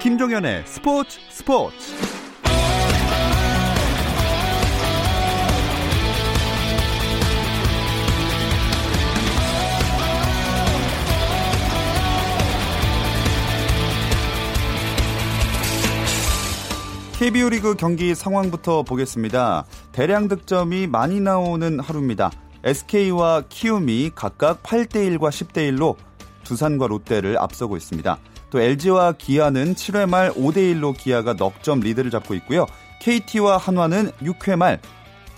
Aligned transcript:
김종현의 0.00 0.62
스포츠 0.64 1.18
스포츠 1.28 1.76
KBO 17.18 17.48
리그 17.48 17.74
경기 17.74 18.14
상황부터 18.14 18.84
보겠습니다. 18.84 19.64
대량 19.90 20.28
득점이 20.28 20.86
많이 20.86 21.20
나오는 21.20 21.80
하루입니다. 21.80 22.30
SK와 22.62 23.42
키움이 23.48 24.12
각각 24.14 24.62
8대1과 24.62 25.30
10대1로 25.30 25.96
두산과 26.44 26.86
롯데를 26.86 27.36
앞서고 27.36 27.76
있습니다. 27.76 28.16
또 28.50 28.60
LG와 28.60 29.12
기아는 29.12 29.74
7회 29.74 30.08
말 30.08 30.32
5대1로 30.32 30.96
기아가 30.96 31.34
넉 31.34 31.62
점 31.62 31.80
리드를 31.80 32.10
잡고 32.10 32.34
있고요. 32.34 32.66
KT와 33.00 33.58
한화는 33.58 34.10
6회 34.22 34.56
말 34.56 34.80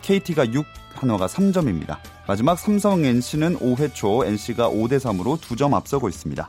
KT가 0.02 0.52
6, 0.52 0.64
한화가 0.94 1.26
3점입니다. 1.26 1.98
마지막 2.26 2.58
삼성 2.58 3.04
NC는 3.04 3.58
5회 3.58 3.94
초 3.94 4.24
NC가 4.24 4.68
5대 4.70 4.98
3으로 5.00 5.38
2점 5.38 5.74
앞서고 5.74 6.08
있습니다. 6.08 6.48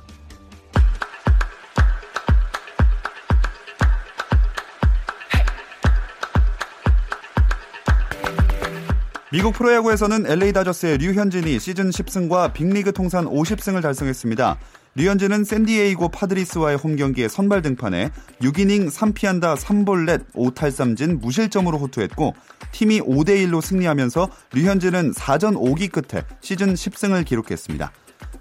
미국 9.32 9.54
프로야구에서는 9.54 10.28
LA 10.28 10.52
다저스의 10.52 10.98
류현진이 10.98 11.58
시즌 11.60 11.90
10승과 11.90 12.52
빅리그 12.52 12.92
통산 12.92 13.26
50승을 13.26 13.82
달성했습니다. 13.82 14.58
류현진은 14.96 15.46
샌디에이고 15.46 16.10
파드리스와의 16.10 16.78
홈경기에 16.78 17.30
선발 17.30 17.62
등판해 17.62 18.12
6이닝 18.42 18.92
3피안타 18.92 19.56
3볼넷 19.56 20.34
5탈삼진 20.34 21.22
무실점으로 21.22 21.78
호투했고 21.78 22.34
팀이 22.74 23.00
5대1로 23.00 23.62
승리하면서 23.62 24.30
류현진은 24.54 25.14
4전 25.14 25.56
5기 25.56 25.92
끝에 25.92 26.24
시즌 26.42 26.74
10승을 26.74 27.26
기록했습니다. 27.26 27.92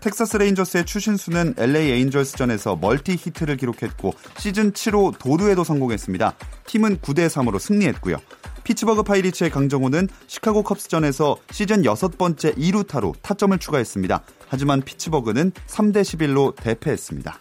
텍사스 0.00 0.38
레인저스의 0.38 0.86
추신수는 0.86 1.54
LA 1.56 1.90
에인절스전에서 1.92 2.76
멀티 2.76 3.12
히트를 3.12 3.56
기록했고 3.56 4.14
시즌 4.38 4.72
7호 4.72 5.18
도루에도 5.18 5.62
성공했습니다. 5.62 6.34
팀은 6.66 6.98
9대 6.98 7.28
3으로 7.28 7.60
승리했고요. 7.60 8.16
피츠버그 8.70 9.02
파이리츠의 9.02 9.50
강정호는 9.50 10.06
시카고 10.28 10.62
컵스전에서 10.62 11.38
시즌 11.50 11.82
6번째 11.82 12.56
2루타로 12.56 13.14
타점을 13.20 13.58
추가했습니다. 13.58 14.22
하지만 14.46 14.80
피츠버그는 14.82 15.50
3대 15.66 16.02
11로 16.02 16.54
대패했습니다. 16.54 17.36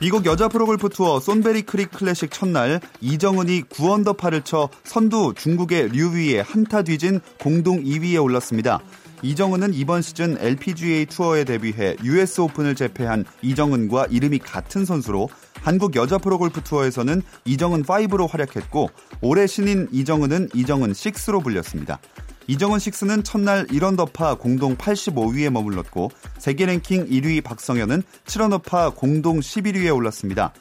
미국 0.00 0.26
여자 0.26 0.48
프로골프 0.48 0.88
투어 0.88 1.20
손베리 1.20 1.62
크릭 1.62 1.92
클래식 1.92 2.32
첫날 2.32 2.80
이정은이 3.00 3.62
9언더파를 3.70 4.44
쳐 4.44 4.68
선두 4.82 5.34
중국의 5.36 5.90
류위에 5.90 6.40
한 6.40 6.65
타 6.65 6.82
뒤진 6.82 7.20
공동 7.38 7.84
2위에 7.84 8.20
올랐습니다. 8.20 8.80
이정은은 9.24 9.72
이번 9.72 10.02
시즌 10.02 10.36
LPGA 10.38 11.06
투어에 11.06 11.44
데뷔해 11.44 11.96
US 12.04 12.42
오픈을 12.42 12.74
제패한 12.74 13.24
이정은과 13.40 14.08
이름이 14.10 14.38
같은 14.38 14.84
선수로 14.84 15.30
한국 15.62 15.96
여자 15.96 16.18
프로골프 16.18 16.60
투어에서는 16.62 17.22
이정은 17.46 17.84
5로 17.84 18.28
활약했고 18.28 18.90
올해 19.22 19.46
신인 19.46 19.88
이정은은 19.90 20.50
이정은 20.52 20.92
6로 20.92 21.42
불렸습니다. 21.42 22.00
이정은 22.48 22.76
6는 22.76 23.24
첫날 23.24 23.66
1언더파 23.68 24.38
공동 24.38 24.76
85위에 24.76 25.48
머물렀고 25.48 26.10
세계 26.36 26.66
랭킹 26.66 27.06
1위 27.08 27.42
박성현은 27.42 28.02
7언더파 28.26 28.94
공동 28.94 29.40
11위에 29.40 29.96
올랐습니다. 29.96 30.52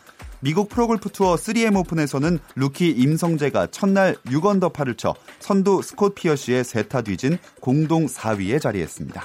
미국 0.43 0.67
프로골프 0.67 1.07
투어 1.11 1.35
3M 1.35 1.77
오픈에서는 1.77 2.37
루키 2.55 2.89
임성재가 2.89 3.67
첫날 3.67 4.17
6언더파를 4.25 4.97
쳐 4.97 5.15
선두 5.39 5.81
스콧 5.81 6.15
피어시의 6.15 6.65
세 6.65 6.84
타 6.84 7.03
뒤진 7.03 7.37
공동 7.61 8.07
4위에 8.07 8.59
자리했습니다. 8.59 9.23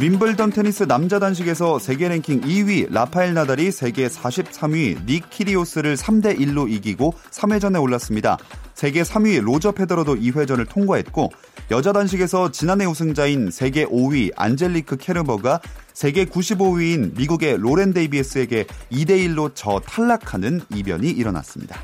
윔블던 0.00 0.50
테니스 0.50 0.88
남자 0.88 1.20
단식에서 1.20 1.78
세계 1.78 2.08
랭킹 2.08 2.40
2위 2.40 2.92
라파엘 2.92 3.32
나달이 3.34 3.70
세계 3.70 4.08
43위 4.08 5.06
닉 5.06 5.30
키리오스를 5.30 5.94
3대 5.94 6.36
1로 6.40 6.68
이기고 6.68 7.14
3회전에 7.30 7.80
올랐습니다. 7.80 8.38
세계 8.74 9.02
3위 9.02 9.40
로저 9.40 9.70
페더러도 9.70 10.16
2회전을 10.16 10.68
통과했고 10.68 11.30
여자 11.70 11.92
단식에서 11.92 12.50
지난해 12.50 12.86
우승자인 12.86 13.52
세계 13.52 13.86
5위 13.86 14.32
안젤리크 14.34 14.96
케르버가 14.96 15.60
세계 15.94 16.24
95위인 16.24 17.16
미국의 17.16 17.58
로렌 17.58 17.92
데이비스에게 17.92 18.64
2대 18.90 19.10
1로 19.10 19.54
져 19.54 19.80
탈락하는 19.84 20.60
이변이 20.74 21.10
일어났습니다. 21.10 21.78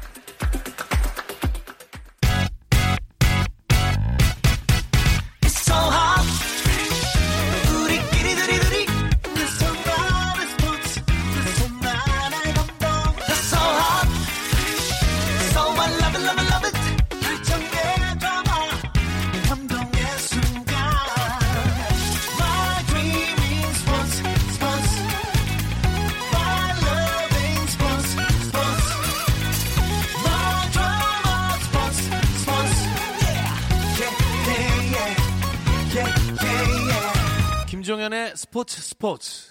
스포츠. 39.08 39.48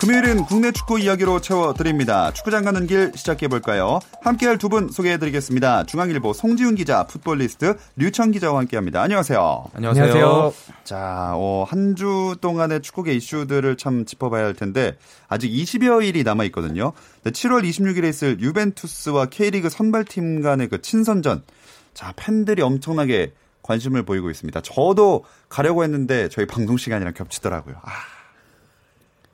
금요일은 0.00 0.46
국내 0.46 0.72
축구 0.72 0.98
이야기로 0.98 1.42
채워드립니다. 1.42 2.32
축구장 2.32 2.64
가는 2.64 2.86
길 2.86 3.12
시작해볼까요? 3.14 4.00
함께할 4.22 4.56
두 4.56 4.70
분 4.70 4.88
소개해드리겠습니다. 4.90 5.84
중앙일보 5.84 6.32
송지훈 6.32 6.74
기자, 6.74 7.04
풋볼리스트 7.06 7.76
류청 7.96 8.30
기자와 8.30 8.60
함께합니다. 8.60 9.02
안녕하세요. 9.02 9.66
안녕하세요. 9.74 10.54
자, 10.84 11.32
어, 11.34 11.66
한 11.68 11.94
주 11.94 12.34
동안의 12.40 12.80
축구계 12.80 13.12
이슈들을 13.12 13.76
참 13.76 14.06
짚어봐야 14.06 14.44
할 14.46 14.54
텐데 14.54 14.96
아직 15.28 15.50
20여일이 15.50 16.24
남아 16.24 16.44
있거든요. 16.44 16.92
7월 17.24 17.62
26일에 17.68 18.08
있을 18.08 18.40
유벤투스와 18.40 19.26
K리그 19.26 19.68
선발팀 19.68 20.40
간의 20.40 20.68
그 20.68 20.80
친선전. 20.80 21.42
자, 21.92 22.14
팬들이 22.16 22.62
엄청나게 22.62 23.34
관심을 23.70 24.02
보이고 24.02 24.30
있습니다. 24.30 24.60
저도 24.62 25.24
가려고 25.48 25.84
했는데 25.84 26.28
저희 26.28 26.46
방송 26.46 26.76
시간이랑 26.76 27.14
겹치더라고요. 27.14 27.76
아. 27.82 27.90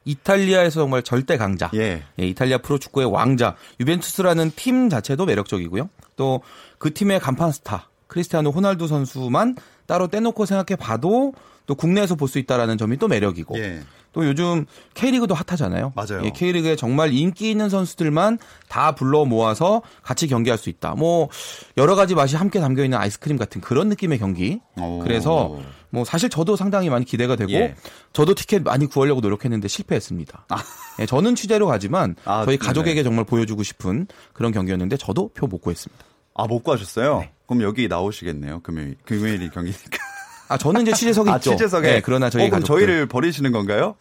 이탈리아에서 0.04 0.80
정말 0.80 1.02
절대 1.02 1.36
강자. 1.36 1.70
예. 1.74 2.04
예, 2.20 2.26
이탈리아 2.26 2.58
프로축구의 2.58 3.10
왕자. 3.10 3.56
유벤투스라는 3.80 4.52
팀 4.54 4.88
자체도 4.88 5.26
매력적이고요. 5.26 5.90
또 6.16 6.40
그 6.78 6.92
팀의 6.92 7.20
간판 7.20 7.52
스타 7.52 7.88
크리스티아노 8.08 8.50
호날두 8.50 8.86
선수만 8.86 9.56
따로 9.86 10.08
떼놓고 10.08 10.46
생각해 10.46 10.76
봐도 10.76 11.32
또 11.66 11.74
국내에서 11.74 12.14
볼 12.14 12.28
수 12.28 12.38
있다라는 12.38 12.78
점이 12.78 12.96
또 12.98 13.08
매력이고. 13.08 13.58
예. 13.58 13.80
또 14.12 14.26
요즘 14.26 14.64
K리그도 14.94 15.34
핫하잖아요. 15.34 15.92
맞아요. 15.94 16.24
예, 16.24 16.30
K리그에 16.30 16.74
정말 16.74 17.12
인기 17.12 17.50
있는 17.50 17.68
선수들만 17.68 18.38
다 18.66 18.94
불러 18.94 19.26
모아서 19.26 19.82
같이 20.02 20.26
경기할 20.26 20.56
수 20.58 20.70
있다. 20.70 20.94
뭐 20.94 21.28
여러 21.76 21.94
가지 21.94 22.14
맛이 22.14 22.34
함께 22.34 22.58
담겨 22.58 22.82
있는 22.82 22.96
아이스크림 22.96 23.36
같은 23.36 23.60
그런 23.60 23.88
느낌의 23.90 24.18
경기. 24.18 24.60
오. 24.80 25.00
그래서 25.00 25.58
뭐 25.90 26.04
사실 26.06 26.30
저도 26.30 26.56
상당히 26.56 26.88
많이 26.88 27.04
기대가 27.04 27.36
되고 27.36 27.52
예. 27.52 27.74
저도 28.14 28.34
티켓 28.34 28.62
많이 28.62 28.86
구하려고 28.86 29.20
노력했는데 29.20 29.68
실패했습니다. 29.68 30.46
아. 30.48 30.56
예, 31.00 31.04
저는 31.06 31.34
취재로 31.34 31.66
가지만 31.66 32.16
아, 32.24 32.44
저희 32.46 32.56
네네. 32.56 32.66
가족에게 32.66 33.02
정말 33.02 33.26
보여주고 33.26 33.62
싶은 33.62 34.06
그런 34.32 34.50
경기였는데 34.50 34.96
저도 34.96 35.28
표 35.34 35.46
못 35.46 35.58
구했습니다. 35.60 36.04
아, 36.34 36.46
못 36.46 36.62
가셨어요? 36.62 37.20
네. 37.20 37.32
그럼 37.46 37.62
여기 37.62 37.86
나오시겠네요. 37.86 38.60
금요일, 38.62 38.96
금요일이 39.04 39.50
경기니까. 39.50 39.98
아 40.48 40.56
저는 40.58 40.82
이제 40.82 40.92
취재석에 40.92 41.30
아, 41.30 41.36
있죠. 41.36 41.50
취재석에. 41.52 41.86
네, 41.94 42.00
그러나 42.04 42.30
저희 42.30 42.44
어, 42.44 42.46
그럼 42.50 42.60
가족들 42.62 42.86
저희를 42.86 43.06
버리시는 43.06 43.52
건가요? 43.52 43.96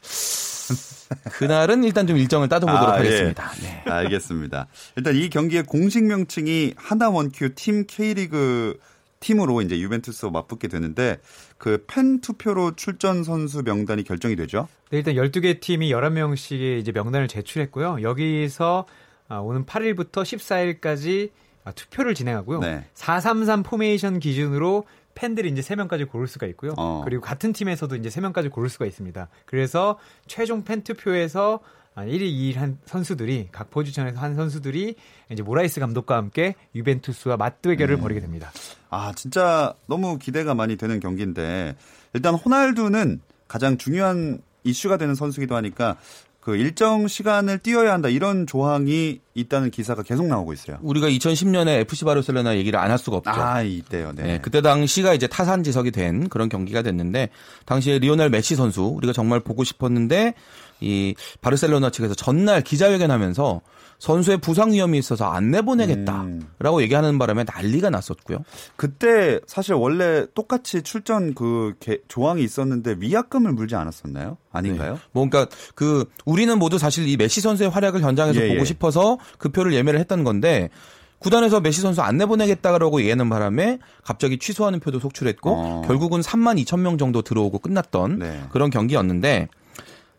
그날은 1.37 1.83
일단 1.83 2.07
좀 2.07 2.17
일정을 2.17 2.47
따져보도록 2.49 2.89
아, 2.89 2.93
예. 2.95 2.97
하겠습니다. 3.05 3.51
네. 3.61 3.83
알겠습니다. 3.85 4.67
일단 4.95 5.15
이 5.15 5.29
경기의 5.29 5.63
공식 5.63 6.03
명칭이 6.03 6.73
하나 6.77 7.09
원큐 7.09 7.53
팀 7.55 7.85
K리그 7.87 8.79
팀으로 9.19 9.61
이제 9.61 9.79
유벤투스와 9.79 10.31
맞붙게 10.31 10.67
되는데 10.67 11.17
그 11.57 11.83
팬 11.87 12.21
투표로 12.21 12.75
출전 12.75 13.23
선수 13.23 13.61
명단이 13.63 14.03
결정이 14.03 14.35
되죠. 14.35 14.67
네, 14.91 14.97
일단 14.97 15.15
12개 15.15 15.59
팀이 15.59 15.91
11명씩의 15.91 16.79
이제 16.79 16.91
명단을 16.91 17.27
제출했고요. 17.27 18.01
여기서 18.01 18.85
아, 19.27 19.37
오는 19.37 19.65
8일부터 19.65 20.23
14일까지 20.23 21.31
아, 21.63 21.71
투표를 21.71 22.13
진행하고요. 22.13 22.59
네. 22.59 22.85
433 22.93 23.63
포메이션 23.63 24.19
기준으로 24.19 24.85
팬들이 25.15 25.49
이제 25.49 25.61
3명까지 25.61 26.07
고를 26.07 26.27
수가 26.27 26.45
있고요. 26.47 26.73
어. 26.77 27.01
그리고 27.03 27.21
같은 27.21 27.53
팀에서도 27.53 27.95
이제 27.95 28.09
3명까지 28.09 28.51
고를 28.51 28.69
수가 28.69 28.85
있습니다. 28.85 29.27
그래서 29.45 29.97
최종 30.27 30.63
팬 30.63 30.83
투표에서 30.83 31.61
1위, 31.95 32.21
2위 32.21 32.55
한 32.57 32.77
선수들이 32.85 33.49
각 33.51 33.71
포지션에서 33.71 34.19
한 34.19 34.35
선수들이 34.35 34.95
이제 35.31 35.43
모라이스 35.43 35.79
감독과 35.79 36.17
함께 36.17 36.55
유벤투스와 36.75 37.37
맞대결을 37.37 37.97
벌이게 37.97 38.19
됩니다. 38.19 38.51
아, 38.89 39.13
진짜 39.15 39.73
너무 39.87 40.17
기대가 40.17 40.53
많이 40.53 40.75
되는 40.75 40.99
경기인데 40.99 41.75
일단 42.13 42.35
호날두는 42.35 43.21
가장 43.47 43.77
중요한 43.77 44.41
이슈가 44.65 44.97
되는 44.97 45.15
선수기도 45.15 45.55
하니까 45.55 45.95
그 46.45 46.55
일정 46.57 47.07
시간을 47.07 47.57
뛰어야 47.57 47.91
한다 47.91 48.07
이런 48.07 48.45
조항이 48.45 49.19
있다는 49.33 49.71
기사가 49.71 50.03
계속 50.03 50.27
나오고 50.27 50.53
있어요. 50.53 50.77
우리가 50.83 51.09
2010년에 51.09 51.79
FC 51.81 52.05
바르셀로나 52.05 52.55
얘기를 52.57 52.79
안 52.79 52.91
할 52.91 52.99
수가 52.99 53.17
없죠. 53.17 53.31
아, 53.31 53.63
이때요. 53.63 54.11
네. 54.15 54.23
네, 54.23 54.39
그때 54.39 54.61
당시가 54.61 55.15
이제 55.15 55.25
타산 55.25 55.63
지석이 55.63 55.89
된 55.89 56.29
그런 56.29 56.47
경기가 56.47 56.83
됐는데 56.83 57.29
당시에 57.65 57.97
리오넬 57.97 58.29
메시 58.29 58.53
선수 58.55 58.83
우리가 58.83 59.11
정말 59.11 59.39
보고 59.39 59.63
싶었는데 59.63 60.35
이 60.81 61.15
바르셀로나 61.41 61.89
측에서 61.89 62.13
전날 62.13 62.61
기자회견하면서 62.61 63.61
선수의 64.05 64.37
부상 64.37 64.71
위험이 64.71 64.99
있어서 64.99 65.25
안 65.25 65.49
내보내겠다라고 65.49 66.83
얘기하는 66.83 67.17
바람에 67.17 67.43
난리가 67.43 67.89
났었고요. 67.89 68.43
그때 68.75 69.39
사실 69.47 69.73
원래 69.73 70.27
똑같이 70.35 70.83
출전 70.83 71.33
그 71.33 71.73
개- 71.79 71.97
조항이 72.07 72.43
있었는데 72.43 72.97
위약금을 72.99 73.53
물지 73.53 73.73
않았었나요? 73.75 74.37
아닌가요? 74.51 74.99
뭐 75.11 75.27
그러니까 75.27 75.53
그 75.73 76.07
우리는 76.23 76.57
모두 76.59 76.77
사실 76.77 77.07
이 77.07 77.17
메시 77.17 77.41
선수의 77.41 77.71
활약을 77.71 78.01
현장에서 78.01 78.41
예, 78.43 78.47
보고 78.49 78.59
예. 78.59 78.65
싶어서 78.65 79.17
그 79.39 79.49
표를 79.49 79.73
예매를 79.73 79.99
했던 79.99 80.23
건데 80.23 80.69
구단에서 81.17 81.59
메시 81.59 81.81
선수 81.81 82.03
안 82.03 82.17
내보내겠다라고 82.17 82.99
얘기하는 82.99 83.27
바람에 83.27 83.79
갑자기 84.03 84.37
취소하는 84.37 84.79
표도 84.81 84.99
속출했고 84.99 85.49
어. 85.49 85.81
결국은 85.87 86.21
3만 86.21 86.63
2천 86.63 86.81
명 86.81 86.99
정도 86.99 87.23
들어오고 87.23 87.57
끝났던 87.57 88.19
네. 88.19 88.43
그런 88.51 88.69
경기였는데 88.69 89.47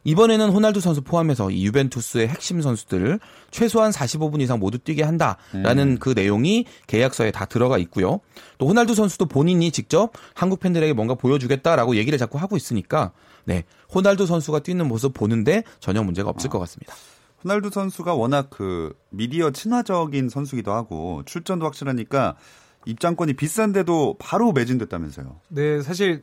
이번에는 0.07 0.51
호날두 0.51 0.81
선수 0.81 1.03
포함해서 1.03 1.51
이 1.51 1.67
유벤투스의 1.67 2.29
핵심 2.29 2.63
선수들을 2.63 3.19
최소한 3.51 3.91
45분 3.91 4.41
이상 4.41 4.61
모두 4.61 4.79
뛰게 4.79 5.03
한다라는 5.03 5.89
음. 5.89 5.99
그 5.99 6.11
내용이 6.11 6.65
계약서에 6.87 7.33
다 7.33 7.45
들어가 7.45 7.77
있고요. 7.79 8.21
또 8.59 8.69
호날두 8.69 8.95
선수도 8.95 9.27
본인이 9.27 9.73
직접 9.73 10.13
한국 10.33 10.61
팬들에게 10.61 10.93
뭔가 10.93 11.15
보여주겠다라고 11.15 11.97
얘기를 11.97 12.19
자꾸 12.21 12.39
하고 12.39 12.57
있으니까 12.57 13.11
네 13.45 13.65
호날두 13.93 14.27
선수가 14.27 14.61
뛰는 14.61 14.87
모습 14.87 15.13
보는데 15.13 15.65
전혀 15.81 16.05
문제가 16.05 16.31
없을 16.31 16.51
것 16.51 16.61
같습니다. 16.61 16.95
호날두 17.43 17.71
선수가 17.71 18.15
워낙 18.15 18.47
그 18.49 18.97
미디어 19.11 19.51
친화적인 19.51 20.29
선수기도 20.29 20.73
하고 20.73 21.23
출전도 21.27 21.67
확실하니까 21.67 22.37
입장권이 22.87 23.35
비싼데도 23.35 24.17
바로 24.21 24.53
매진됐다면서요. 24.53 25.41
네, 25.49 25.83
사실 25.83 26.23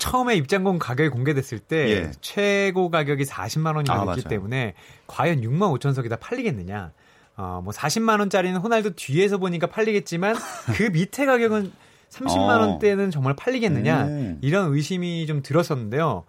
처음에 0.00 0.34
입장권 0.36 0.78
가격이 0.78 1.10
공개됐을 1.10 1.58
때 1.60 1.88
예. 1.90 2.10
최고 2.20 2.90
가격이 2.90 3.24
40만 3.24 3.76
원이나 3.76 3.94
아, 3.94 3.98
됐기 3.98 4.06
맞아요. 4.06 4.22
때문에 4.28 4.74
과연 5.06 5.42
6만 5.42 5.78
5천 5.78 5.94
석이 5.94 6.08
다 6.08 6.16
팔리겠느냐? 6.16 6.92
어, 7.36 7.60
뭐 7.62 7.72
40만 7.72 8.18
원짜리는 8.18 8.58
호날두 8.58 8.94
뒤에서 8.96 9.38
보니까 9.38 9.66
팔리겠지만 9.68 10.34
그 10.76 10.84
밑에 10.84 11.26
가격은 11.26 11.70
30만 12.10 12.48
어. 12.58 12.60
원대는 12.66 13.10
정말 13.10 13.34
팔리겠느냐? 13.36 14.04
음. 14.06 14.38
이런 14.42 14.74
의심이 14.74 15.26
좀 15.26 15.42
들었었는데요. 15.42 16.24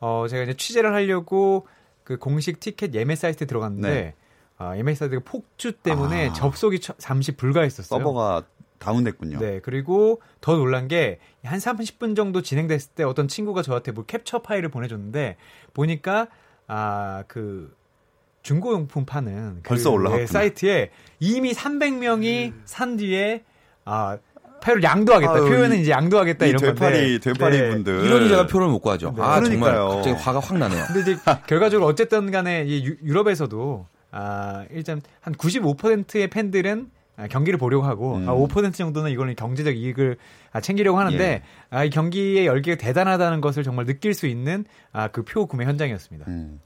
어, 0.00 0.26
제가 0.30 0.44
이제 0.44 0.54
취재를 0.54 0.94
하려고 0.94 1.66
그 2.04 2.16
공식 2.18 2.60
티켓 2.60 2.94
예매 2.94 3.16
사이트에 3.16 3.46
들어갔는데 3.46 3.88
네. 3.90 4.14
아, 4.58 4.76
예매 4.78 4.94
사이트가 4.94 5.22
폭주 5.24 5.72
때문에 5.72 6.28
아. 6.28 6.32
접속이 6.32 6.80
처- 6.80 6.94
잠시 6.98 7.32
불가했었어요. 7.32 7.98
서버가 7.98 8.44
다운됐군요. 8.78 9.38
네, 9.38 9.60
그리고 9.62 10.20
더 10.40 10.56
놀란 10.56 10.88
게 10.88 11.18
한 11.44 11.60
30분 11.60 12.16
정도 12.16 12.42
진행됐을 12.42 12.90
때 12.96 13.04
어떤 13.04 13.28
친구가 13.28 13.62
저한테 13.62 13.92
뭐 13.92 14.04
캡처 14.04 14.40
파일을 14.42 14.68
보내줬는데 14.68 15.36
보니까 15.74 16.26
아 16.66 17.22
그 17.28 17.72
중고용품 18.42 19.04
파는 19.06 19.60
그 19.62 19.68
벌써 19.68 19.90
올라갔구나. 19.90 20.20
네, 20.20 20.26
사이트에 20.26 20.90
이미 21.20 21.52
300명이 21.52 22.52
산 22.64 22.96
뒤에 22.96 23.42
아 23.84 24.18
표를 24.62 24.82
양도하겠다. 24.82 25.32
아유, 25.32 25.44
표현은 25.48 25.76
이- 25.78 25.82
이제 25.82 25.90
양도하겠다 25.90 26.46
이 26.46 26.48
이런 26.50 26.60
되파리 26.62 27.18
건데. 27.18 27.18
되파리 27.20 27.60
네. 27.60 27.70
분들 27.70 28.04
이러니 28.04 28.28
제가 28.28 28.46
표를 28.46 28.68
못 28.68 28.80
구하죠. 28.80 29.12
네. 29.16 29.22
아 29.22 29.40
정말 29.40 29.72
그러니까요. 29.72 29.88
갑자기 29.88 30.16
화가 30.16 30.40
확 30.40 30.58
나네요. 30.58 30.84
근데 30.86 31.00
이제 31.12 31.20
결과적으로 31.46 31.86
어쨌든 31.88 32.30
간에 32.30 32.64
이 32.66 32.84
유- 32.84 32.96
유럽에서도 33.04 33.86
아 34.12 34.64
일단 34.70 35.00
한 35.20 35.34
95%의 35.34 36.28
팬들은 36.30 36.90
아, 36.90 36.95
경기를 37.30 37.58
보려고 37.58 37.84
하고 37.86 38.16
음. 38.16 38.28
아, 38.28 38.32
5% 38.34 38.74
정도는 38.74 39.10
이거는 39.10 39.34
경제적 39.36 39.76
이익을 39.76 40.16
아, 40.52 40.60
챙기려고 40.60 40.98
하는데 40.98 41.24
예. 41.24 41.42
아, 41.70 41.84
이 41.84 41.90
경기의 41.90 42.46
열기가 42.46 42.76
대단하다는 42.76 43.40
것을 43.40 43.62
정말 43.62 43.86
느낄 43.86 44.12
수 44.14 44.26
있는 44.26 44.64
아, 44.92 45.08
그 45.08 45.22
표 45.26 45.46
구매 45.46 45.64
현장이었습니다. 45.64 46.26
음. 46.28 46.60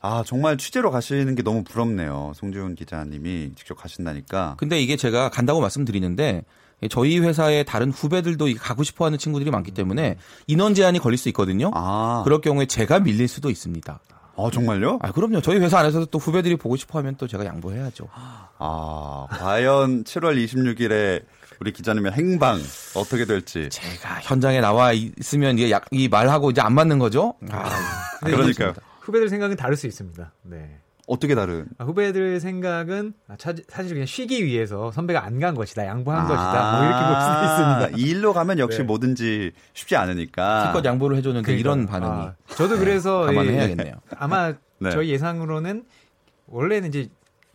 아 0.00 0.22
정말 0.26 0.56
취재로 0.58 0.90
가시는 0.90 1.34
게 1.34 1.42
너무 1.42 1.64
부럽네요. 1.64 2.32
송지훈 2.36 2.74
기자님이 2.74 3.52
직접 3.56 3.74
가신다니까. 3.74 4.56
근데 4.58 4.80
이게 4.80 4.96
제가 4.96 5.30
간다고 5.30 5.60
말씀드리는데 5.60 6.44
저희 6.90 7.18
회사의 7.18 7.64
다른 7.64 7.90
후배들도 7.90 8.46
가고 8.60 8.82
싶어하는 8.82 9.16
친구들이 9.18 9.50
많기 9.50 9.70
때문에 9.70 10.16
인원 10.46 10.74
제한이 10.74 10.98
걸릴 10.98 11.16
수 11.16 11.28
있거든요. 11.30 11.70
아, 11.74 12.20
그럴 12.24 12.40
경우에 12.40 12.66
제가 12.66 13.00
밀릴 13.00 13.26
수도 13.28 13.48
있습니다. 13.48 14.00
어 14.36 14.50
정말요? 14.50 14.98
아 15.02 15.12
그럼요. 15.12 15.40
저희 15.40 15.58
회사 15.58 15.78
안에서도 15.78 16.06
또 16.06 16.18
후배들이 16.18 16.56
보고 16.56 16.76
싶어하면 16.76 17.16
또 17.16 17.26
제가 17.26 17.44
양보해야죠. 17.44 18.08
아 18.12 19.26
과연 19.30 20.04
7월 20.04 20.42
26일에 20.44 21.22
우리 21.60 21.72
기자님의 21.72 22.12
행방 22.12 22.60
어떻게 22.96 23.24
될지. 23.24 23.68
제가 23.70 24.20
현장에 24.22 24.60
나와 24.60 24.92
있으면 24.92 25.56
이게 25.58 25.70
약, 25.70 25.84
이 25.92 26.08
말하고 26.08 26.50
이제 26.50 26.60
안 26.60 26.74
맞는 26.74 26.98
거죠. 26.98 27.34
아, 27.50 27.70
그러니까요. 28.24 28.74
후배들 29.00 29.28
생각은 29.28 29.56
다를 29.56 29.76
수 29.76 29.86
있습니다. 29.86 30.32
네. 30.42 30.80
어떻게 31.06 31.34
다른? 31.34 31.66
아, 31.78 31.84
후배들 31.84 32.40
생각은 32.40 33.12
아, 33.28 33.36
차- 33.36 33.52
사실 33.68 33.92
그냥 33.92 34.06
쉬기 34.06 34.44
위해서 34.44 34.90
선배가 34.90 35.22
안 35.24 35.38
간 35.38 35.54
것이다, 35.54 35.84
양보한 35.86 36.24
아, 36.24 36.28
것이다, 36.28 36.72
뭐 36.78 36.86
이렇게 36.86 37.04
볼 37.06 37.20
수도 37.20 37.44
있습니다. 37.44 37.98
이 37.98 38.10
일로 38.10 38.32
가면 38.32 38.58
역시 38.58 38.78
네. 38.78 38.84
뭐든지 38.84 39.52
쉽지 39.74 39.96
않으니까. 39.96 40.64
실컷 40.64 40.84
양보를 40.84 41.16
해줬는데 41.18 41.54
이런 41.56 41.86
그러니까요. 41.86 42.00
반응이 42.10 42.28
아, 42.28 42.34
저도 42.56 42.78
그래서 42.78 43.24
이- 43.30 43.34
감안해야겠네요. 43.34 43.94
아마 44.16 44.54
네. 44.78 44.90
저희 44.90 45.10
예상으로는 45.10 45.84
원래는 46.46 46.88
이제 46.88 47.08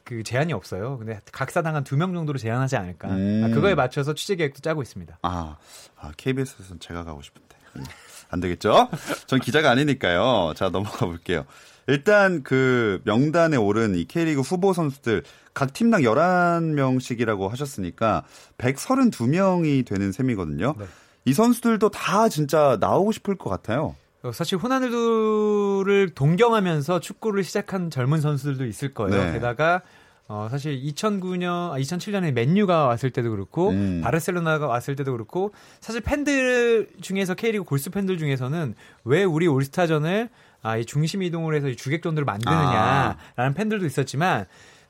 그 0.03 0.23
제한이 0.23 0.53
없어요. 0.53 0.97
근데 0.97 1.19
각 1.31 1.49
사당 1.51 1.75
한 1.75 1.83
두 1.83 1.95
명 1.97 2.13
정도로 2.13 2.37
제한하지 2.39 2.75
않을까. 2.77 3.09
음. 3.09 3.43
아, 3.45 3.53
그거에 3.53 3.73
맞춰서 3.75 4.13
취재 4.13 4.35
계획도 4.35 4.59
짜고 4.61 4.81
있습니다. 4.83 5.17
아, 5.23 5.57
아 5.97 6.11
KBS에서는 6.17 6.79
제가 6.79 7.03
가고 7.03 7.21
싶은데. 7.21 7.55
음, 7.75 7.83
안 8.31 8.39
되겠죠? 8.39 8.89
전 9.27 9.39
기자가 9.39 9.69
아니니까요. 9.71 10.53
자, 10.55 10.69
넘어가 10.69 11.05
볼게요. 11.05 11.45
일단 11.89 12.43
그 12.43 13.01
명단에 13.03 13.57
오른 13.57 13.95
이 13.95 14.05
K리그 14.05 14.41
후보 14.41 14.73
선수들 14.73 15.23
각 15.55 15.73
팀당 15.73 16.01
11명씩이라고 16.03 17.49
하셨으니까 17.49 18.23
132명이 18.59 19.85
되는 19.85 20.11
셈이거든요. 20.11 20.75
네. 20.77 20.85
이 21.25 21.33
선수들도 21.33 21.89
다 21.89 22.29
진짜 22.29 22.77
나오고 22.79 23.11
싶을 23.11 23.35
것 23.35 23.49
같아요. 23.49 23.95
어, 24.21 24.31
사실 24.31 24.57
호날두를 24.59 26.11
동경하면서 26.13 26.99
축구를 26.99 27.43
시작한 27.43 27.89
젊은 27.89 28.21
선수들도 28.21 28.65
있을 28.65 28.93
거예요. 28.93 29.25
네. 29.25 29.33
게다가 29.33 29.81
어, 30.27 30.47
사실 30.51 30.79
2009년, 30.79 31.71
아, 31.71 31.75
2007년에 31.79 32.31
맨유가 32.33 32.85
왔을 32.85 33.09
때도 33.09 33.31
그렇고 33.31 33.69
음. 33.69 34.01
바르셀로나가 34.03 34.67
왔을 34.67 34.95
때도 34.95 35.11
그렇고 35.11 35.53
사실 35.79 36.01
팬들 36.01 36.89
중에서 37.01 37.33
K리그 37.33 37.63
골수 37.63 37.89
팬들 37.89 38.19
중에서는 38.19 38.75
왜 39.05 39.23
우리 39.23 39.47
올스타전을 39.47 40.29
아, 40.61 40.77
이 40.77 40.85
중심 40.85 41.23
이동을 41.23 41.55
해서 41.55 41.67
이 41.69 41.75
주객전들을 41.75 42.25
만드느냐라는 42.25 43.53
팬들도 43.55 43.85
있었지만 43.85 44.45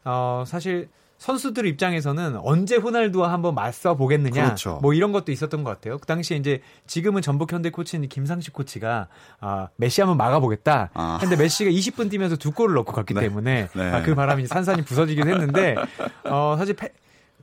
어, 0.06 0.44
사실 0.48 0.90
선수들 1.18 1.66
입장에서는 1.66 2.38
언제 2.44 2.78
호날두와 2.78 3.34
한번 3.34 3.54
맞서 3.54 3.96
보겠느냐 3.98 4.42
그렇죠. 4.46 4.80
뭐 4.82 4.94
이런 4.94 5.12
것도 5.12 5.34
있었던 5.34 5.66
것 5.66 5.70
같아요. 5.70 5.98
그 5.98 6.08
당시에 6.08 6.38
이제 6.38 6.62
지금은 6.88 7.22
전북 7.22 7.52
현대 7.52 7.70
코치인 7.72 8.08
김상식 8.08 8.54
코치가 8.54 9.10
아, 9.42 9.68
메시 9.76 10.00
한번 10.00 10.16
막아보겠다. 10.16 10.92
아. 10.94 11.18
근데 11.20 11.36
메시가 11.36 11.70
20분 11.72 12.10
뛰면서 12.10 12.38
두 12.38 12.54
골을 12.54 12.74
넣고 12.76 12.94
갔기 12.94 13.14
네. 13.14 13.20
때문에 13.22 13.68
네. 13.76 13.92
아, 13.92 14.02
그 14.02 14.16
바람이 14.16 14.48
산산이 14.48 14.84
부서지긴 14.84 15.28
했는데 15.28 15.76
어, 16.24 16.56
사실 16.58 16.74
패- 16.76 16.94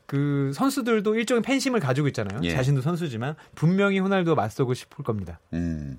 그 0.06 0.52
선수들도 0.54 1.14
일종의 1.16 1.42
팬심을 1.42 1.78
가지고 1.80 2.06
있잖아요. 2.08 2.40
예. 2.44 2.50
자신도 2.52 2.80
선수지만 2.80 3.34
분명히 3.54 3.98
호날두와 3.98 4.36
맞서고 4.36 4.72
싶을 4.72 5.04
겁니다. 5.04 5.38
음, 5.52 5.98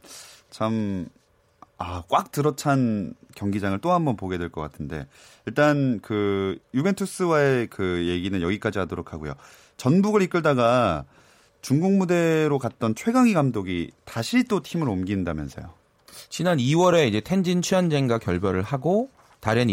참, 0.49 1.07
아, 1.77 2.03
꽉 2.09 2.31
들어찬 2.31 3.13
경기장을 3.35 3.77
또 3.79 3.91
한 3.91 4.03
번 4.05 4.15
보게 4.17 4.37
될 4.37 4.49
것 4.49 4.61
같은데, 4.61 5.07
일단 5.45 5.99
그, 6.01 6.57
유벤투스와의 6.73 7.67
그 7.67 8.07
얘기는 8.07 8.41
여기까지 8.41 8.79
하도록 8.79 9.13
하고요. 9.13 9.33
전북을 9.77 10.21
이끌다가 10.23 11.05
중국 11.61 11.93
무대로 11.93 12.57
갔던 12.59 12.95
최강희 12.95 13.33
감독이 13.33 13.91
다시 14.05 14.43
또 14.45 14.61
팀을 14.61 14.89
옮긴다면서요. 14.89 15.69
지난 16.29 16.57
2월에 16.57 17.07
이제 17.07 17.21
텐진 17.21 17.61
취한쟁과 17.61 18.17
결별을 18.19 18.63
하고 18.63 19.09
다른 19.39 19.69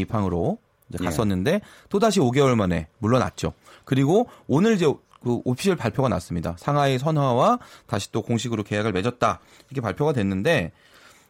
이제 0.90 0.99
예. 1.00 1.04
갔었는데 1.06 1.61
또 1.88 1.99
다시 1.99 2.20
5개월 2.20 2.54
만에 2.54 2.88
물러났죠. 2.99 3.54
그리고 3.84 4.28
오늘 4.46 4.75
이제 4.75 4.87
그 5.23 5.40
오피셜 5.44 5.76
발표가 5.76 6.11
났습니다. 6.11 6.54
상하이 6.58 6.99
선화와 6.99 7.58
다시 7.87 8.12
또 8.12 8.20
공식으로 8.20 8.62
계약을 8.62 8.92
맺었다. 8.92 9.40
이렇게 9.70 9.80
발표가 9.80 10.12
됐는데 10.12 10.73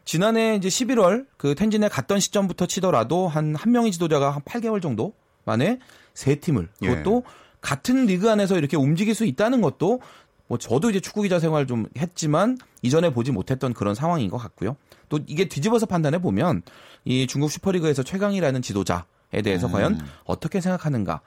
지난해 0.05 0.55
이제 0.55 0.67
11월 0.69 1.25
그 1.37 1.55
텐진에 1.55 1.89
갔던 1.89 2.19
시점부터 2.19 2.67
치더라도 2.67 3.27
한 3.27 3.55
한 3.55 3.71
명의 3.71 3.91
지도자가 3.91 4.31
한 4.31 4.41
8개월 4.43 4.81
정도 4.81 5.13
만에 5.43 5.79
세 6.13 6.35
팀을 6.35 6.69
그것도 6.79 7.23
예. 7.25 7.29
같은 7.61 8.05
리그 8.05 8.29
안에서 8.29 8.57
이렇게 8.57 8.77
움직일 8.77 9.15
수 9.15 9.25
있다는 9.25 9.61
것도 9.61 9.99
뭐 10.47 10.57
저도 10.59 10.91
이제 10.91 10.99
축구 10.99 11.23
기자 11.23 11.39
생활 11.39 11.65
좀 11.65 11.87
했지만 11.97 12.57
이전에 12.83 13.09
보지 13.11 13.31
못했던 13.31 13.73
그런 13.73 13.95
상황인 13.95 14.29
것 14.29 14.37
같고요. 14.37 14.75
또 15.09 15.19
이게 15.25 15.47
뒤집어서 15.47 15.87
판단해 15.87 16.19
보면 16.19 16.61
이 17.03 17.25
중국 17.25 17.49
슈퍼리그에서 17.51 18.03
최강이라는 18.03 18.61
지도자에 18.61 19.41
대해서 19.43 19.67
음. 19.67 19.71
과연 19.71 19.99
어떻게 20.25 20.61
생각하는가 20.61 21.21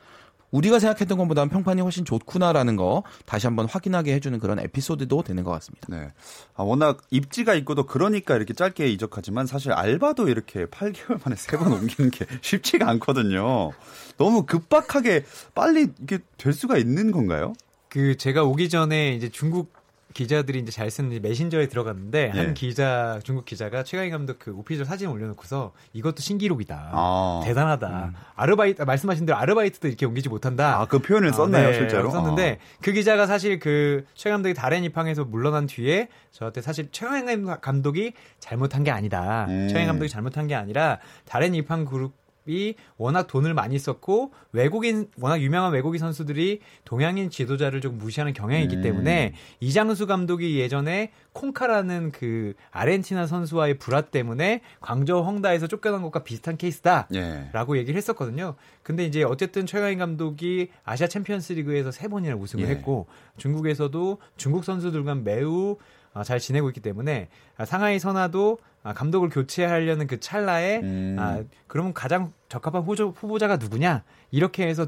우리가 0.51 0.79
생각했던 0.79 1.19
것보다는 1.19 1.51
평판이 1.51 1.83
훨씬 1.83 2.05
좋구나라는 2.05 2.77
거 2.77 3.03
다시 3.27 3.47
한번 3.47 3.67
확인하게 3.67 4.15
해주는 4.15 4.39
그런 4.39 4.59
에피소드도 4.59 5.23
되는 5.23 5.45
것 5.45 5.51
같습니다. 5.53 5.87
네. 5.91 6.09
아, 6.55 6.63
워낙 6.63 6.99
입지가 7.11 7.55
있고도 7.57 7.85
그러니까 7.85 8.35
이렇게 8.37 8.55
짧게 8.55 8.89
이적하지만 8.89 9.47
사실 9.47 9.73
알바도 9.73 10.29
이렇게 10.29 10.65
8개월 10.67 11.21
만에 11.25 11.37
세 11.37 11.59
번 11.59 11.73
옮기는 11.73 12.11
게 12.11 12.25
쉽지가 12.41 12.89
않거든요. 12.91 13.73
너무 14.17 14.45
급박하게 14.47 15.25
빨리 15.55 15.89
이게 16.03 16.19
될 16.37 16.53
수가 16.53 16.79
있는 16.79 17.11
건가요? 17.11 17.53
그 17.89 18.17
제가 18.17 18.45
오기 18.45 18.69
전에 18.69 19.15
이제 19.15 19.29
중국 19.29 19.73
기자들이 20.15 20.61
이제 20.61 20.73
잘 20.73 20.91
쓰는 20.91 21.21
메신저에 21.21 21.69
들어갔는데 21.69 22.33
예. 22.35 22.39
한 22.39 22.55
기자 22.55 23.21
중국 23.25 23.45
기자가 23.45 23.85
최강희 23.85 24.11
감독 24.11 24.39
그 24.39 24.53
오피셜 24.53 24.85
사진 24.85 25.09
올려놓고서 25.09 25.73
이것도 25.93 26.17
신기록이다. 26.21 26.91
아. 26.93 27.43
대단하다. 27.45 27.89
음. 27.89 28.13
아르바이트 28.35 28.83
말씀하신 28.83 29.27
대로 29.27 29.39
아르바이트도 29.39 29.89
이렇게 29.89 30.07
옮기지 30.07 30.29
못한다. 30.29 30.81
아그 30.81 31.01
표현을 31.01 31.33
썼나요 31.33 31.69
아, 31.69 31.71
네, 31.71 31.77
실제로? 31.79 32.11
썼는데 32.11 32.59
아. 32.61 32.79
그 32.83 32.93
기자가 32.93 33.27
사실 33.27 33.59
그 33.59 34.05
최강 34.15 34.39
감독이 34.39 34.55
다른 34.55 34.85
입항에서 34.85 35.25
물러난 35.25 35.67
뒤에 35.67 36.09
저한테 36.31 36.63
사실 36.63 36.89
최강 36.93 37.61
감독이 37.61 38.13
잘못한 38.39 38.85
게 38.85 38.91
아니다. 38.91 39.47
음. 39.49 39.69
최강 39.69 39.87
감독이 39.89 40.09
잘못한 40.09 40.47
게 40.47 40.55
아니라 40.55 40.99
다롄 41.27 41.55
이팡 41.55 41.85
그룹 41.85 42.15
이 42.49 42.75
워낙 42.97 43.27
돈을 43.27 43.53
많이 43.53 43.79
썼고 43.79 44.33
외국인 44.53 45.09
워낙 45.21 45.41
유명한 45.41 45.73
외국인 45.73 45.99
선수들이 45.99 46.61
동양인 46.85 47.29
지도자를 47.29 47.83
좀 47.83 47.99
무시하는 47.99 48.33
경향이 48.33 48.63
있기 48.65 48.77
음. 48.77 48.83
때문에 48.83 49.35
이장수 49.61 50.07
감독이 50.07 50.59
예전에 50.59 51.13
콘카라는 51.35 52.11
그 52.11 52.55
아르헨티나 52.71 53.27
선수와의 53.27 53.79
불화 53.79 54.01
때문에 54.01 54.63
광저우 54.81 55.23
헝다에서 55.25 55.67
쫓겨난 55.67 56.01
것과 56.03 56.25
비슷한 56.25 56.57
케이스다라고 56.57 57.77
예. 57.77 57.81
얘기를 57.81 57.97
했었거든요. 57.99 58.55
근데 58.83 59.05
이제 59.05 59.23
어쨌든 59.23 59.67
최강희 59.67 59.99
감독이 59.99 60.71
아시아 60.85 61.07
챔피언스 61.07 61.53
리그에서 61.53 61.91
세 61.91 62.09
번이나 62.09 62.35
우승을 62.35 62.65
예. 62.65 62.71
했고 62.71 63.07
중국에서도 63.37 64.19
중국 64.39 64.65
선수들과 64.65 65.17
매우 65.17 65.77
어, 66.15 66.23
잘 66.25 66.41
지내고 66.41 66.69
있기 66.71 66.81
때문에 66.81 67.29
상하이 67.65 67.99
선화도 67.99 68.59
아, 68.83 68.93
감독을 68.95 69.29
교체하려는 69.29 70.07
그 70.07 70.21
찰나에 70.21 70.81
음. 70.81 71.17
아, 71.19 71.43
그러면 71.67 71.93
가장 71.93 72.33
적합한 72.49 72.83
후조, 72.83 73.13
후보자가 73.17 73.57
누구냐 73.57 74.03
이렇게 74.31 74.67
해서 74.67 74.87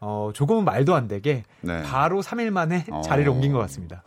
어, 0.00 0.30
조금은 0.34 0.64
말도 0.64 0.94
안 0.94 1.08
되게 1.08 1.44
네. 1.60 1.82
바로 1.82 2.22
3일 2.22 2.50
만에 2.50 2.84
어. 2.90 3.00
자리를 3.02 3.30
옮긴 3.30 3.52
것 3.52 3.58
같습니다. 3.60 4.02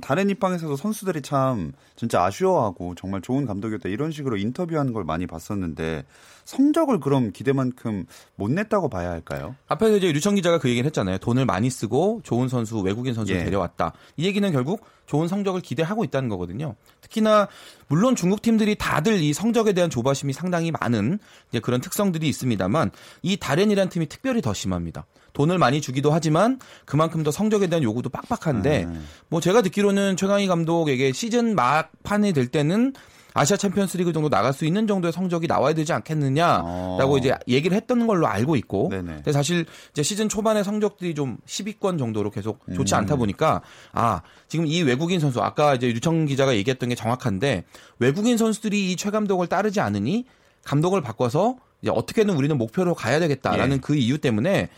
다른 0.00 0.30
입장에서도 0.30 0.76
선수들이 0.76 1.22
참 1.22 1.72
진짜 1.94 2.22
아쉬워하고 2.24 2.94
정말 2.96 3.22
좋은 3.22 3.46
감독이었다 3.46 3.88
이런 3.88 4.10
식으로 4.10 4.36
인터뷰하는 4.36 4.92
걸 4.92 5.04
많이 5.04 5.26
봤었는데 5.26 6.04
성적을 6.44 7.00
그럼 7.00 7.32
기대만큼 7.32 8.06
못 8.36 8.50
냈다고 8.50 8.88
봐야 8.88 9.10
할까요? 9.10 9.56
앞에서 9.66 9.96
이제 9.96 10.12
류청 10.12 10.36
기자가 10.36 10.58
그 10.58 10.68
얘기를 10.68 10.86
했잖아요. 10.86 11.18
돈을 11.18 11.44
많이 11.44 11.70
쓰고 11.70 12.20
좋은 12.22 12.48
선수, 12.48 12.78
외국인 12.80 13.14
선수를 13.14 13.40
예. 13.40 13.44
데려왔다. 13.44 13.92
이 14.16 14.26
얘기는 14.26 14.50
결국 14.52 14.84
좋은 15.06 15.28
성적을 15.28 15.60
기대하고 15.60 16.04
있다는 16.04 16.28
거거든요. 16.28 16.74
특히나 17.00 17.48
물론 17.88 18.14
중국 18.14 18.42
팀들이 18.42 18.76
다들 18.76 19.20
이 19.20 19.32
성적에 19.32 19.72
대한 19.72 19.90
조바심이 19.90 20.32
상당히 20.32 20.70
많은 20.70 21.18
그런 21.62 21.80
특성들이 21.80 22.28
있습니다 22.28 22.45
만 22.68 22.90
이 23.22 23.36
다렌이라는 23.36 23.88
팀이 23.90 24.06
특별히 24.06 24.40
더 24.40 24.52
심합니다. 24.54 25.06
돈을 25.32 25.58
많이 25.58 25.80
주기도 25.80 26.12
하지만 26.12 26.58
그만큼 26.86 27.22
더 27.22 27.30
성적에 27.30 27.66
대한 27.66 27.82
요구도 27.82 28.08
빡빡한데 28.08 28.84
음. 28.84 29.06
뭐 29.28 29.40
제가 29.40 29.60
듣기로는 29.62 30.16
최강희 30.16 30.46
감독에게 30.46 31.12
시즌 31.12 31.54
막판이 31.54 32.32
될 32.32 32.46
때는 32.48 32.94
아시아 33.34 33.58
챔피언스리그 33.58 34.14
정도 34.14 34.30
나갈 34.30 34.54
수 34.54 34.64
있는 34.64 34.86
정도의 34.86 35.12
성적이 35.12 35.46
나와야 35.46 35.74
되지 35.74 35.92
않겠느냐라고 35.92 37.14
어. 37.14 37.18
이제 37.18 37.34
얘기를 37.48 37.76
했던 37.76 38.06
걸로 38.06 38.26
알고 38.26 38.56
있고 38.56 38.88
네네. 38.90 39.12
근데 39.16 39.32
사실 39.32 39.66
이제 39.90 40.02
시즌 40.02 40.28
초반의 40.30 40.64
성적들이 40.64 41.14
좀 41.14 41.36
10위권 41.46 41.98
정도로 41.98 42.30
계속 42.30 42.60
좋지 42.74 42.94
음. 42.94 43.00
않다 43.00 43.16
보니까 43.16 43.60
아 43.92 44.22
지금 44.48 44.66
이 44.66 44.80
외국인 44.82 45.20
선수 45.20 45.42
아까 45.42 45.74
이제 45.74 45.88
유청 45.88 46.24
기자가 46.24 46.54
얘기했던 46.56 46.88
게 46.88 46.94
정확한데 46.94 47.64
외국인 47.98 48.38
선수들이 48.38 48.90
이 48.92 48.96
최 48.96 49.10
감독을 49.10 49.48
따르지 49.48 49.80
않으니 49.80 50.24
감독을 50.64 51.02
바꿔서 51.02 51.56
이제 51.86 51.92
어떻게든 51.94 52.34
우리는 52.34 52.58
목표로 52.58 52.94
가야 52.94 53.20
되겠다라는 53.20 53.76
예. 53.76 53.80
그 53.80 53.94
이유 53.94 54.18
때문에 54.18 54.68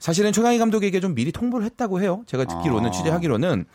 사실은 0.00 0.32
최강희 0.32 0.58
감독에게 0.58 0.98
좀 0.98 1.14
미리 1.14 1.30
통보를 1.30 1.64
했다고 1.64 2.02
해요. 2.02 2.24
제가 2.26 2.44
듣기로는 2.44 2.88
아. 2.88 2.90
취재하기로는 2.90 3.66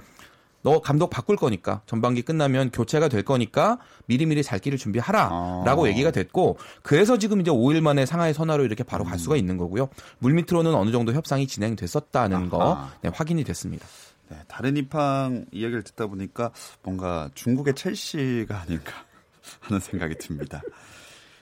너 0.64 0.82
감독 0.82 1.10
바꿀 1.10 1.38
거니까 1.38 1.82
전반기 1.88 2.22
끝나면 2.22 2.70
교체가 2.70 3.08
될 3.08 3.24
거니까 3.24 3.80
미리미리 4.06 4.44
살 4.44 4.60
길을 4.60 4.78
준비하라라고 4.78 5.86
아. 5.86 5.88
얘기가 5.88 6.12
됐고 6.12 6.58
그래서 6.84 7.18
지금 7.18 7.40
이제 7.40 7.50
5일 7.50 7.82
만에 7.82 8.06
상하이 8.06 8.34
선화로 8.34 8.66
이렇게 8.66 8.84
바로 8.84 9.06
갈 9.06 9.14
음. 9.14 9.18
수가 9.18 9.38
있는 9.38 9.58
거고요. 9.58 9.88
물밑으로는 10.20 10.76
어느 10.76 10.92
정도 10.92 11.14
협상이 11.14 11.48
진행됐었다는 11.48 12.38
아하. 12.38 12.50
거 12.50 12.90
네, 13.02 13.10
확인이 13.14 13.44
됐습니다. 13.46 13.88
네, 14.30 14.38
다른 14.48 14.76
입항 14.76 15.46
이야기를 15.52 15.84
듣다 15.84 16.08
보니까 16.08 16.52
뭔가 16.84 17.30
중국의 17.36 17.74
첼시가 17.74 18.62
아닐까 18.62 18.94
하는 19.62 19.80
생각이 19.80 20.16
듭니다. 20.16 20.62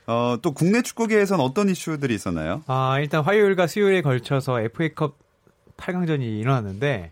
어, 0.09 0.37
또 0.41 0.53
국내 0.53 0.81
축구계에선 0.81 1.39
어떤 1.39 1.69
이슈들이 1.69 2.15
있었나요? 2.15 2.63
아, 2.65 2.97
일단 2.99 3.23
화요일과 3.23 3.67
수요일에 3.67 4.01
걸쳐서 4.01 4.59
FA컵 4.61 5.15
8강전이 5.77 6.23
일어났는데 6.23 7.11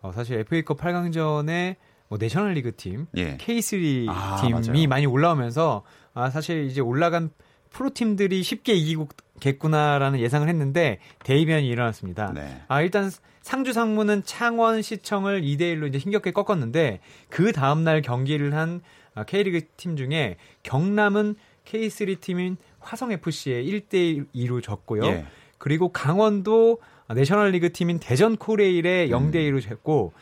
어, 0.00 0.12
사실 0.14 0.38
FA컵 0.38 0.78
8강전에 0.78 1.74
뭐 2.08 2.18
내셔널리그 2.18 2.76
팀, 2.76 3.06
예. 3.16 3.36
K3 3.36 4.08
아, 4.08 4.36
팀이 4.40 4.52
맞아요. 4.52 4.88
많이 4.88 5.06
올라오면서 5.06 5.82
아, 6.14 6.30
사실 6.30 6.66
이제 6.66 6.80
올라간 6.80 7.30
프로 7.70 7.90
팀들이 7.92 8.44
쉽게 8.44 8.74
이기겠구나라는 8.74 10.20
예상을 10.20 10.48
했는데 10.48 11.00
대이변이 11.24 11.66
일어났습니다. 11.66 12.32
네. 12.32 12.62
아, 12.68 12.80
일단 12.80 13.10
상주 13.42 13.72
상무는 13.72 14.22
창원 14.24 14.82
시청을 14.82 15.42
2대 15.42 15.62
1로 15.74 15.88
이제 15.88 15.98
힘겹게 15.98 16.30
꺾었는데 16.30 17.00
그 17.28 17.52
다음 17.52 17.82
날 17.82 18.02
경기를 18.02 18.54
한 18.54 18.82
아, 19.16 19.24
K리그 19.24 19.66
팀 19.76 19.96
중에 19.96 20.36
경남은 20.62 21.34
K3 21.66 22.20
팀인 22.20 22.56
화성 22.80 23.12
FC에 23.12 23.62
1대 23.64 24.26
2로 24.34 24.62
졌고요. 24.62 25.04
예. 25.04 25.26
그리고 25.58 25.90
강원도 25.90 26.78
내셔널리그 27.14 27.72
팀인 27.72 27.98
대전 27.98 28.36
코레일에 28.36 29.08
0대 29.08 29.36
2로 29.36 29.60
졌고 29.60 30.12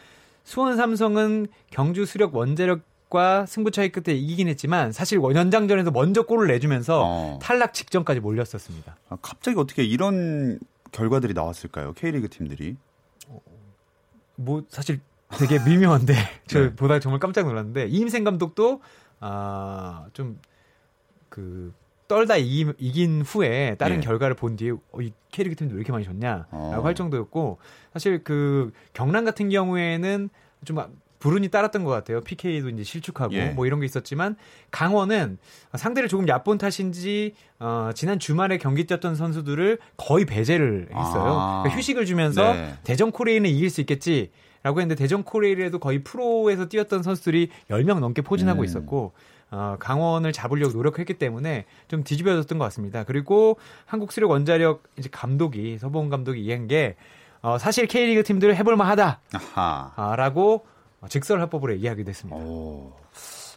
수원 0.43 0.77
삼성은 0.77 1.47
경주 1.71 2.05
수력 2.05 2.35
원자력 2.35 2.83
과 3.11 3.47
승부 3.47 3.71
차이 3.71 3.91
끝에 3.91 4.17
이기긴 4.17 4.49
했지만 4.49 4.91
사실 4.91 5.19
원연장전에서 5.19 5.93
먼저 5.93 6.23
골을 6.23 6.49
내주면서 6.49 7.03
어. 7.05 7.39
탈락 7.41 7.73
직전까지 7.73 8.19
몰렸었습니다. 8.19 8.97
아, 9.09 9.17
갑자기 9.23 9.57
어떻게 9.57 9.85
이런 9.85 10.59
결과들이 10.91 11.33
나왔을까요? 11.33 11.93
K리그 11.93 12.29
팀들이? 12.29 12.77
뭐 14.35 14.65
사실 14.69 15.01
되게 15.39 15.59
미묘한데 15.63 16.15
저 16.49 16.61
네. 16.61 16.75
보다 16.75 16.99
정말 16.99 17.21
깜짝 17.21 17.47
놀랐는데 17.47 17.87
이임생 17.87 18.25
감독도 18.25 18.81
아좀 19.21 20.41
그 21.35 21.73
떨다 22.07 22.37
이기, 22.37 22.73
이긴 22.79 23.23
후에 23.23 23.75
다른 23.77 23.97
예. 23.97 24.01
결과를 24.01 24.37
본 24.37 24.55
뒤에 24.55 24.71
어, 24.71 25.01
이 25.01 25.13
캐리그 25.33 25.57
팀도 25.57 25.75
왜 25.75 25.81
이렇게 25.81 25.91
많이 25.91 26.05
졌냐라고 26.05 26.47
어. 26.53 26.81
할 26.85 26.95
정도였고 26.95 27.59
사실 27.93 28.23
그 28.23 28.71
경남 28.93 29.25
같은 29.25 29.49
경우에는 29.49 30.29
좀 30.65 30.79
불운이 31.19 31.49
따랐던 31.49 31.83
것 31.83 31.91
같아요. 31.91 32.21
PK도 32.21 32.69
이제 32.69 32.85
실축하고 32.85 33.35
예. 33.35 33.47
뭐 33.49 33.67
이런 33.67 33.81
게 33.81 33.87
있었지만 33.87 34.37
강원은 34.71 35.39
상대를 35.75 36.09
조금 36.09 36.29
얕본 36.29 36.59
탓인지 36.59 37.35
어, 37.59 37.91
지난 37.97 38.21
주말에 38.21 38.59
경기 38.59 38.85
뛰었던 38.85 39.17
선수들을 39.17 39.79
거의 39.97 40.27
배제를 40.27 40.91
했어요. 40.91 41.37
아. 41.37 41.63
그러니까 41.63 41.77
휴식을 41.77 42.07
주면서 42.07 42.53
네. 42.53 42.75
대전 42.85 43.11
코레이는 43.11 43.51
이길 43.51 43.71
수 43.71 43.81
있겠지. 43.81 44.31
라고 44.63 44.81
했는데 44.81 44.99
대전 44.99 45.25
코레일에도 45.25 45.79
거의 45.79 46.03
프로에서 46.03 46.69
뛰었던 46.69 47.03
선수들이 47.03 47.51
10명 47.69 47.99
넘게 47.99 48.23
포진하고 48.23 48.61
음. 48.61 48.65
있었고 48.65 49.13
어, 49.55 49.77
강원을 49.79 50.33
잡으려고 50.33 50.73
노력했기 50.73 51.15
때문에 51.15 51.65
좀 51.87 52.03
뒤집어졌던 52.03 52.59
것 52.59 52.65
같습니다. 52.65 53.05
그리고 53.05 53.57
한국 53.87 54.11
수력 54.11 54.31
원자력 54.31 54.83
이제 54.99 55.09
감독이 55.11 55.79
서보은 55.79 56.09
감독이 56.09 56.43
이해한 56.43 56.67
게 56.67 56.97
어, 57.41 57.57
사실 57.59 57.87
K리그 57.87 58.25
팀들을 58.25 58.57
해볼만 58.57 58.87
하다라고 59.97 60.67
어, 61.01 61.09
직설 61.09 61.41
화법으로 61.41 61.75
얘기하기도 61.75 62.09
했습니다. 62.09 62.37
오. 62.37 62.93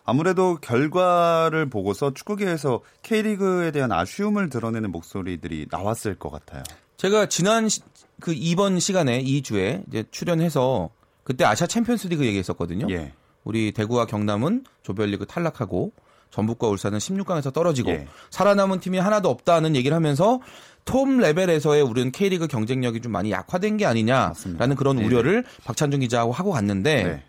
아무래도 0.06 0.58
결과를 0.62 1.68
보고서 1.70 2.13
축구계에서 2.13 2.82
K리그에 3.01 3.72
대한 3.72 3.92
아쉬움을 3.92 4.50
드러내는 4.50 4.92
목소리들이 4.92 5.68
나왔을 5.72 6.16
것 6.16 6.30
같아요. 6.30 6.63
제가 6.98 7.25
지난 7.25 7.68
그 8.22 8.34
이번 8.34 8.80
시간에 8.80 9.20
이 9.20 9.42
주에 9.42 9.84
이제 9.88 10.04
출연해서 10.12 10.92
그때 11.24 11.44
아시아 11.44 11.68
챔피언스 11.68 12.08
리그 12.08 12.25
얘기했었거든요. 12.25 12.88
예. 12.92 13.13
우리 13.44 13.72
대구와 13.72 14.06
경남은 14.06 14.65
조별리그 14.84 15.25
탈락하고 15.25 15.91
전북과 16.32 16.67
울산은 16.67 17.00
16강에서 17.00 17.53
떨어지고 17.53 17.91
예. 17.91 18.08
살아남은 18.29 18.79
팀이 18.79 18.98
하나도 18.98 19.29
없다는 19.29 19.75
얘기를 19.75 19.96
하면서 19.96 20.41
톱 20.86 21.10
레벨에서의 21.10 21.82
우리는 21.82 22.12
K리그 22.12 22.48
경쟁력이 22.48 23.01
좀 23.01 23.12
많이 23.12 23.32
약화된 23.32 23.77
게 23.77 23.86
아니냐라는 23.86 24.29
맞습니다. 24.29 24.67
그런 24.75 24.96
네네. 24.98 25.08
우려를 25.08 25.44
박찬준 25.65 26.00
기자하고 26.00 26.32
하고 26.32 26.51
갔는데 26.51 27.03
네. 27.03 27.24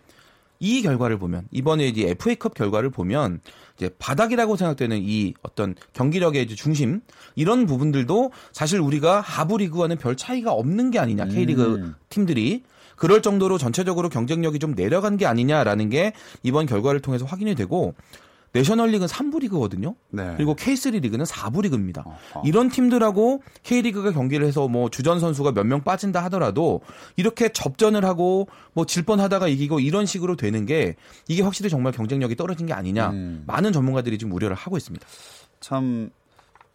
이 0.59 0.81
결과를 0.81 1.17
보면 1.17 1.47
이번에 1.51 1.87
이제 1.87 2.09
FA컵 2.09 2.53
결과를 2.53 2.89
보면 2.89 3.39
이제 3.77 3.89
바닥이라고 3.97 4.57
생각되는 4.57 4.99
이 5.01 5.33
어떤 5.41 5.75
경기력의 5.93 6.47
중심 6.47 7.01
이런 7.35 7.65
부분들도 7.65 8.31
사실 8.51 8.79
우리가 8.79 9.21
하부 9.21 9.57
리그와는 9.57 9.97
별 9.97 10.17
차이가 10.17 10.51
없는 10.51 10.91
게 10.91 10.99
아니냐 10.99 11.25
K리그 11.25 11.75
음. 11.75 11.95
팀들이 12.09 12.63
그럴 12.99 13.21
정도로 13.21 13.57
전체적으로 13.57 14.09
경쟁력이 14.09 14.59
좀 14.59 14.75
내려간 14.75 15.15
게 15.17 15.25
아니냐라는 15.25 15.89
게 15.89 16.11
이번 16.43 16.65
결과를 16.65 16.99
통해서 16.99 17.25
확인이 17.25 17.55
되고 17.55 17.95
내셔널리그는 18.51 19.07
3부 19.07 19.41
리그거든요. 19.41 19.95
네. 20.09 20.33
그리고 20.35 20.55
K3 20.55 20.99
리그는 21.01 21.23
4부 21.23 21.61
리그입니다. 21.63 22.03
어허. 22.05 22.41
이런 22.45 22.69
팀들하고 22.69 23.41
K리그가 23.63 24.11
경기를 24.11 24.45
해서 24.47 24.67
뭐 24.67 24.89
주전 24.89 25.19
선수가 25.19 25.51
몇 25.51 25.65
명 25.67 25.83
빠진다 25.83 26.23
하더라도 26.25 26.81
이렇게 27.15 27.49
접전을 27.49 28.03
하고 28.05 28.47
뭐 28.73 28.85
질 28.85 29.03
뻔하다가 29.05 29.47
이기고 29.47 29.79
이런 29.79 30.05
식으로 30.07 30.35
되는 30.35 30.65
게 30.65 30.95
이게 31.27 31.43
확실히 31.43 31.69
정말 31.69 31.93
경쟁력이 31.93 32.35
떨어진 32.35 32.65
게 32.65 32.73
아니냐. 32.73 33.11
음. 33.11 33.43
많은 33.45 33.71
전문가들이 33.71 34.17
지금 34.17 34.33
우려를 34.33 34.55
하고 34.55 34.77
있습니다. 34.77 35.05
참 35.59 36.09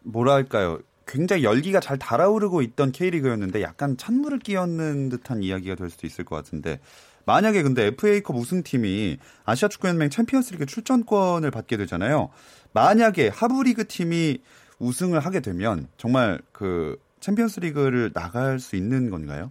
뭐랄까요. 0.04 0.78
굉장히 1.06 1.44
열기가 1.44 1.80
잘 1.80 1.98
달아오르고 1.98 2.62
있던 2.62 2.92
K리그였는데 2.92 3.62
약간 3.62 3.96
찬물을 3.96 4.38
끼얹는 4.38 5.08
듯한 5.10 5.42
이야기가 5.42 5.74
될 5.74 5.90
수도 5.90 6.06
있을 6.06 6.24
것 6.24 6.36
같은데 6.36 6.80
만약에 7.26 7.62
근데 7.62 7.86
FA컵 7.86 8.36
우승팀이 8.36 9.18
아시아 9.44 9.68
축구연맹 9.68 10.10
챔피언스리그 10.10 10.66
출전권을 10.66 11.50
받게 11.50 11.76
되잖아요. 11.76 12.30
만약에 12.72 13.28
하부리그 13.28 13.86
팀이 13.86 14.38
우승을 14.78 15.20
하게 15.20 15.40
되면 15.40 15.88
정말 15.96 16.40
그 16.52 16.98
챔피언스리그를 17.20 18.12
나갈 18.12 18.58
수 18.58 18.76
있는 18.76 19.10
건가요? 19.10 19.50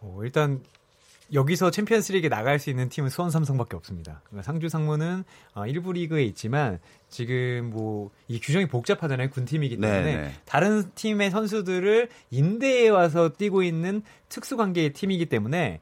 어, 0.00 0.20
일단 0.22 0.60
여기서 1.34 1.70
챔피언스 1.70 2.12
리그에 2.12 2.28
나갈 2.30 2.58
수 2.58 2.70
있는 2.70 2.88
팀은 2.88 3.10
수원 3.10 3.30
삼성밖에 3.30 3.76
없습니다. 3.76 4.22
그러니까 4.24 4.42
상주 4.42 4.68
상무는 4.68 5.24
어, 5.54 5.66
1부 5.66 5.92
리그에 5.92 6.22
있지만 6.24 6.78
지금 7.08 7.70
뭐 7.72 8.10
이 8.28 8.40
규정이 8.40 8.66
복잡하잖아요. 8.66 9.30
군 9.30 9.44
팀이기 9.44 9.76
때문에 9.76 10.02
네, 10.02 10.16
네. 10.16 10.32
다른 10.44 10.90
팀의 10.94 11.30
선수들을 11.30 12.08
임대해 12.30 12.88
와서 12.88 13.30
뛰고 13.30 13.62
있는 13.62 14.02
특수 14.28 14.56
관계의 14.56 14.92
팀이기 14.92 15.26
때문에 15.26 15.80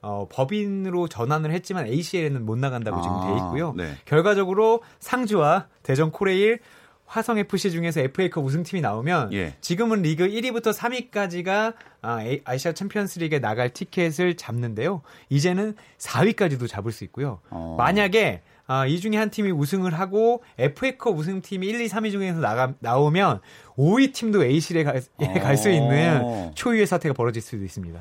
어, 0.00 0.28
법인으로 0.30 1.08
전환을 1.08 1.50
했지만 1.52 1.86
ACL에는 1.86 2.44
못 2.44 2.58
나간다고 2.58 3.00
지금 3.02 3.20
돼 3.26 3.36
있고요. 3.36 3.72
네. 3.76 3.94
결과적으로 4.04 4.82
상주와 5.00 5.66
대전 5.82 6.12
코레일 6.12 6.60
화성 7.08 7.38
FC 7.38 7.70
중에서 7.70 8.00
FA컵 8.00 8.44
우승팀이 8.44 8.82
나오면 8.82 9.32
예. 9.32 9.54
지금은 9.62 10.02
리그 10.02 10.28
1위부터 10.28 10.74
3위까지가 10.74 11.74
아, 12.02 12.18
아시아 12.44 12.72
챔피언스리그에 12.72 13.40
나갈 13.40 13.70
티켓을 13.70 14.36
잡는데요. 14.36 15.00
이제는 15.30 15.74
4위까지도 15.98 16.68
잡을 16.68 16.92
수 16.92 17.04
있고요. 17.04 17.40
어. 17.48 17.74
만약에 17.78 18.42
아, 18.66 18.86
이 18.86 19.00
중에 19.00 19.16
한 19.16 19.30
팀이 19.30 19.50
우승을 19.50 19.98
하고 19.98 20.42
FA컵 20.58 21.16
우승팀이 21.16 21.66
1, 21.66 21.80
2, 21.80 21.88
3위 21.88 22.10
중에서 22.10 22.40
나가, 22.40 22.74
나오면 22.80 23.40
5위 23.78 24.12
팀도 24.12 24.44
A실에 24.44 24.84
갈수 24.84 25.70
어. 25.70 25.72
있는 25.72 26.52
초유의 26.54 26.86
사태가 26.86 27.14
벌어질 27.14 27.40
수도 27.40 27.64
있습니다. 27.64 27.98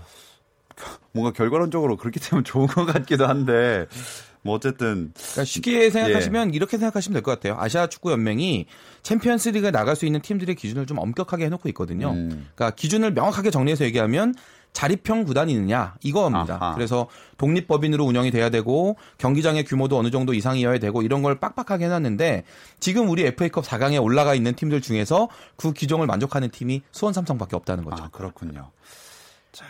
뭔가 1.14 1.32
결과론적으로 1.32 1.96
그렇게 1.96 2.20
되면 2.20 2.44
좋은 2.44 2.68
것 2.68 2.86
같기도 2.86 3.26
한데 3.26 3.86
뭐 4.41 4.56
어쨌든 4.56 5.12
그러니까 5.15 5.44
쉽게 5.44 5.89
생각하시면 5.89 6.53
이렇게 6.53 6.77
생각하시면 6.77 7.14
될 7.14 7.24
것 7.24 7.31
같아요. 7.31 7.57
아시아 7.59 7.88
축구 7.88 8.12
연맹이 8.12 8.66
챔피언스 9.03 9.50
리그에 9.50 9.72
나갈 9.72 9.96
수 9.96 10.05
있는 10.05 10.22
팀들의 10.22 10.55
기준을 10.55 10.85
좀 10.85 10.98
엄격하게 11.00 11.46
해놓고 11.46 11.68
있거든요. 11.70 12.12
음. 12.12 12.48
그러니까 12.55 12.75
기준을 12.75 13.14
명확하게 13.14 13.51
정리해서 13.51 13.83
얘기하면 13.85 14.33
자립형 14.74 15.24
구단이 15.24 15.51
있느냐 15.53 15.96
이거입니다. 16.03 16.57
아하. 16.62 16.75
그래서 16.75 17.07
독립법인으로 17.38 18.05
운영이 18.05 18.29
돼야 18.31 18.50
되고 18.50 18.96
경기장의 19.18 19.64
규모도 19.66 19.98
어느 19.98 20.12
정도 20.12 20.33
이상이어야 20.35 20.77
되고 20.77 21.01
이런 21.01 21.24
걸 21.24 21.40
빡빡하게 21.40 21.85
해놨는데 21.85 22.44
지금 22.79 23.09
우리 23.09 23.24
FA컵 23.25 23.66
4강에 23.66 24.01
올라가 24.03 24.35
있는 24.35 24.53
팀들 24.53 24.81
중에서 24.81 25.29
그 25.55 25.74
규정을 25.74 26.05
만족하는 26.05 26.50
팀이 26.51 26.83
수원 26.92 27.14
삼성밖에 27.14 27.55
없다는 27.55 27.85
거죠. 27.85 28.03
아, 28.03 28.09
그렇군요. 28.09 28.70
자, 29.51 29.66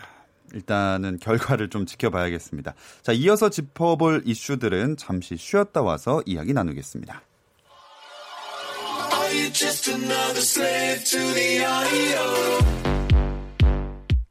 일단은 0.53 1.19
결과를 1.19 1.69
좀 1.69 1.85
지켜봐야겠습니다. 1.85 2.73
자, 3.01 3.11
이어서 3.11 3.49
짚어볼 3.49 4.23
이슈들은 4.25 4.97
잠시 4.97 5.37
쉬었다 5.37 5.81
와서 5.81 6.21
이야기 6.25 6.53
나누겠습니다. 6.53 7.21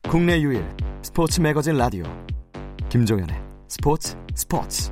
국내 0.08 0.40
유일 0.40 0.64
스포츠 1.02 1.40
매거진 1.40 1.76
라디오 1.76 2.04
김종현의 2.88 3.36
스포츠 3.68 4.16
스포츠 4.34 4.90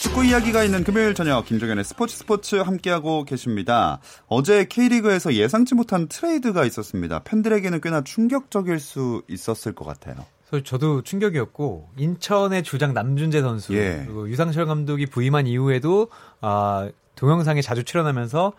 축구 0.00 0.24
이야기가 0.24 0.64
있는 0.64 0.82
금요일 0.82 1.14
저녁 1.14 1.44
김종현의 1.44 1.84
스포츠 1.84 2.16
스포츠 2.16 2.56
함께하고 2.56 3.24
계십니다. 3.24 4.00
어제 4.28 4.64
K리그에서 4.64 5.34
예상치 5.34 5.74
못한 5.74 6.08
트레이드가 6.08 6.64
있었습니다. 6.64 7.20
팬들에게는 7.24 7.80
꽤나 7.80 8.02
충격적일 8.02 8.80
수 8.80 9.22
있었을 9.28 9.74
것 9.74 9.84
같아요. 9.84 10.16
저도 10.64 11.02
충격이었고 11.02 11.90
인천의 11.96 12.62
주장 12.62 12.94
남준재 12.94 13.42
선수 13.42 13.74
예. 13.74 14.02
그리고 14.04 14.28
유상철 14.28 14.66
감독이 14.66 15.06
부임한 15.06 15.46
이후에도 15.46 16.08
아, 16.40 16.88
동영상에 17.16 17.62
자주 17.62 17.84
출연하면서 17.84 18.52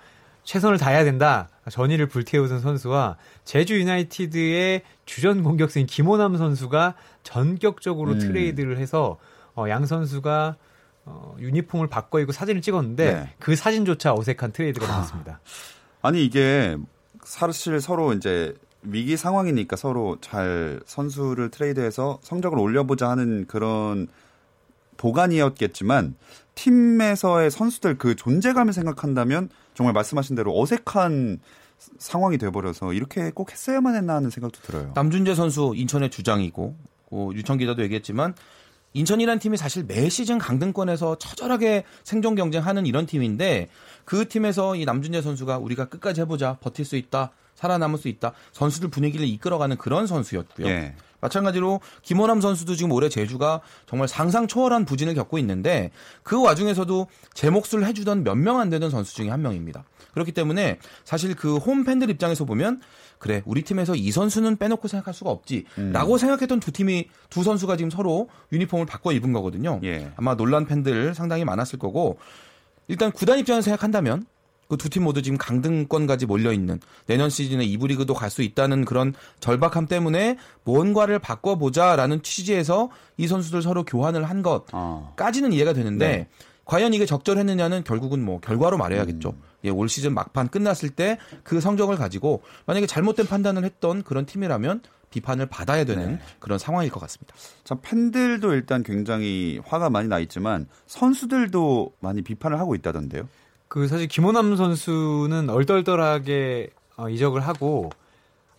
최선을 0.44 0.78
다해야 0.78 1.04
된다 1.04 1.50
전의를 1.70 2.08
불태우던 2.08 2.62
선수와 2.62 3.18
제주 3.46 3.80
유나이티드의 3.80 4.84
주전 5.06 5.44
공격수인 5.44 5.86
김호남 5.86 6.38
선수가 6.38 6.96
전격적으로 7.24 8.12
음. 8.14 8.20
트레이드를 8.20 8.78
해서 8.78 9.18
어, 9.56 9.68
양 9.70 9.86
선수가 9.86 10.56
어, 11.10 11.38
유니폼을 11.40 11.88
바꿔 11.88 12.20
입고 12.20 12.34
사진을 12.34 12.62
찍었는데 12.62 13.14
네. 13.14 13.30
그 13.40 13.56
사진조차 13.56 14.14
어색한 14.14 14.52
트레이드가 14.52 14.86
나왔습니다. 14.88 15.40
아니 16.02 16.26
이게 16.26 16.78
사실 17.24 17.80
서로 17.80 18.14
이제 18.14 18.54
위기 18.82 19.16
상황이니까 19.16 19.78
서로 19.78 20.18
잘 20.20 20.82
선수를 20.86 21.50
트레이드해서 21.50 22.20
성적을 22.22 22.60
올려보자 22.60 23.10
하는 23.10 23.46
그런 23.48 24.08
복안이었겠지만 24.98 26.16
팀에서의 26.56 27.52
선수들 27.52 27.98
그 27.98 28.16
존재감을 28.16 28.74
생각한다면 28.74 29.50
정말 29.76 29.94
말씀하신 29.94 30.36
대로 30.36 30.60
어색한 30.60 31.40
상황이 32.00 32.38
돼버려서 32.38 32.94
이렇게 32.94 33.32
꼭 33.32 33.52
했어야만 33.52 33.96
했나 33.96 34.16
하는 34.16 34.30
생각도 34.30 34.60
들어요. 34.62 34.92
남준재 34.96 35.36
선수 35.36 35.74
인천의 35.76 36.10
주장이고 36.10 36.76
어, 37.12 37.30
유청 37.34 37.58
기자도 37.58 37.84
얘기했지만 37.84 38.34
인천이라는 38.94 39.40
팀이 39.40 39.58
사실 39.58 39.84
매 39.86 40.10
시즌 40.10 40.38
강등권에서 40.38 41.18
처절하게 41.18 41.84
생존 42.04 42.36
경쟁하는 42.36 42.86
이런 42.86 43.06
팀인데 43.06 43.70
그 44.06 44.28
팀에서 44.28 44.76
이 44.76 44.86
남준재 44.86 45.22
선수가 45.22 45.58
우리가 45.60 45.86
끝까지 45.86 46.22
해보자 46.22 46.58
버틸 46.62 46.86
수 46.86 46.96
있다 46.96 47.32
살아남을 47.56 47.98
수 48.00 48.08
있다 48.08 48.34
선수들 48.54 48.90
분위기를 48.90 49.28
이끌어가는 49.28 49.78
그런 49.78 50.08
선수였고요. 50.08 50.68
예. 50.68 50.96
마찬가지로 51.20 51.82
김호남 52.04 52.42
선수도 52.42 52.76
지금 52.76 52.92
올해 52.92 53.10
제주가 53.10 53.62
정말 53.88 54.08
상상 54.08 54.48
초월한 54.48 54.86
부진을 54.86 55.16
겪고 55.16 55.40
있는데 55.40 55.90
그 56.22 56.40
와중에서도 56.42 57.08
제 57.34 57.50
몫을 57.50 57.86
해주던 57.88 58.24
몇 58.24 58.36
명 58.38 58.60
안 58.60 58.70
되는 58.70 58.90
선수 58.92 59.16
중에 59.16 59.30
한 59.30 59.42
명입니다. 59.42 59.84
그렇기 60.18 60.32
때문에 60.32 60.80
사실 61.06 61.36
그 61.36 61.58
홈 61.58 61.84
팬들 61.84 62.10
입장에서 62.10 62.46
보면 62.46 62.82
그래 63.20 63.42
우리 63.46 63.62
팀에서 63.62 63.96
이 63.96 64.12
선수는 64.12 64.58
빼놓고 64.58 64.88
생각할 64.88 65.14
수가 65.14 65.30
없지라고 65.32 66.18
생각했던 66.18 66.60
두 66.60 66.72
팀이 66.72 67.10
두 67.30 67.44
선수가 67.44 67.78
지금 67.78 67.90
서로 67.90 68.30
유니폼을 68.52 68.86
바꿔 68.86 69.12
입은 69.12 69.32
거거든요. 69.34 69.80
예. 69.84 70.12
아마 70.16 70.36
논란 70.36 70.66
팬들 70.66 71.14
상당히 71.16 71.46
많았을 71.46 71.78
거고 71.80 72.18
일단 72.88 73.12
구단 73.12 73.38
입장에서 73.40 73.64
생각한다면 73.66 74.26
그 74.70 74.76
두 74.78 74.90
팀 74.90 75.04
모두 75.04 75.22
지금 75.22 75.38
강등권까지 75.38 76.26
몰려 76.26 76.52
있는 76.52 76.80
내년 77.06 77.30
시즌에 77.30 77.64
이부 77.64 77.88
리그도 77.88 78.14
갈 78.14 78.30
수 78.30 78.42
있다는 78.42 78.84
그런 78.84 79.14
절박함 79.40 79.88
때문에 79.88 80.38
뭔가를 80.66 81.20
바꿔보자라는 81.20 82.22
취지에서 82.22 82.90
이 83.16 83.28
선수들 83.28 83.62
서로 83.62 83.84
교환을 83.86 84.26
한 84.26 84.44
어. 84.46 85.14
것까지는 85.16 85.54
이해가 85.54 85.72
되는데 85.74 86.08
네. 86.08 86.28
과연 86.68 86.94
이게 86.94 87.06
적절했느냐는 87.06 87.84
결국은 87.84 88.24
뭐 88.24 88.40
결과로 88.40 88.78
말해야겠죠. 88.78 89.34
예, 89.64 89.70
올 89.70 89.90
시즌 89.90 90.14
막판 90.14 90.50
끝났을 90.50 90.90
때 90.90 91.18
그 91.44 91.62
성적을 91.62 91.96
가지고 91.96 92.42
만약에 92.66 92.86
잘못된 92.86 93.26
판단을 93.26 93.64
했던 93.64 94.04
그런 94.04 94.26
팀이라면 94.26 94.82
비판을 95.10 95.46
받아야 95.46 95.86
되는 95.86 96.12
네. 96.16 96.20
그런 96.40 96.60
상황일 96.60 96.92
것 96.92 97.00
같습니다. 97.00 97.34
자, 97.64 97.76
팬들도 97.82 98.54
일단 98.54 98.84
굉장히 98.84 99.60
화가 99.66 99.90
많이 99.90 100.10
나 100.10 100.20
있지만 100.20 100.68
선수들도 100.88 101.94
많이 102.02 102.22
비판을 102.22 102.60
하고 102.60 102.76
있다던데요. 102.76 103.28
그 103.70 103.88
사실 103.88 104.08
김호남 104.08 104.58
선수는 104.58 105.50
얼떨떨하게 105.50 106.70
어, 106.98 107.10
이적을 107.10 107.42
하고 107.42 107.90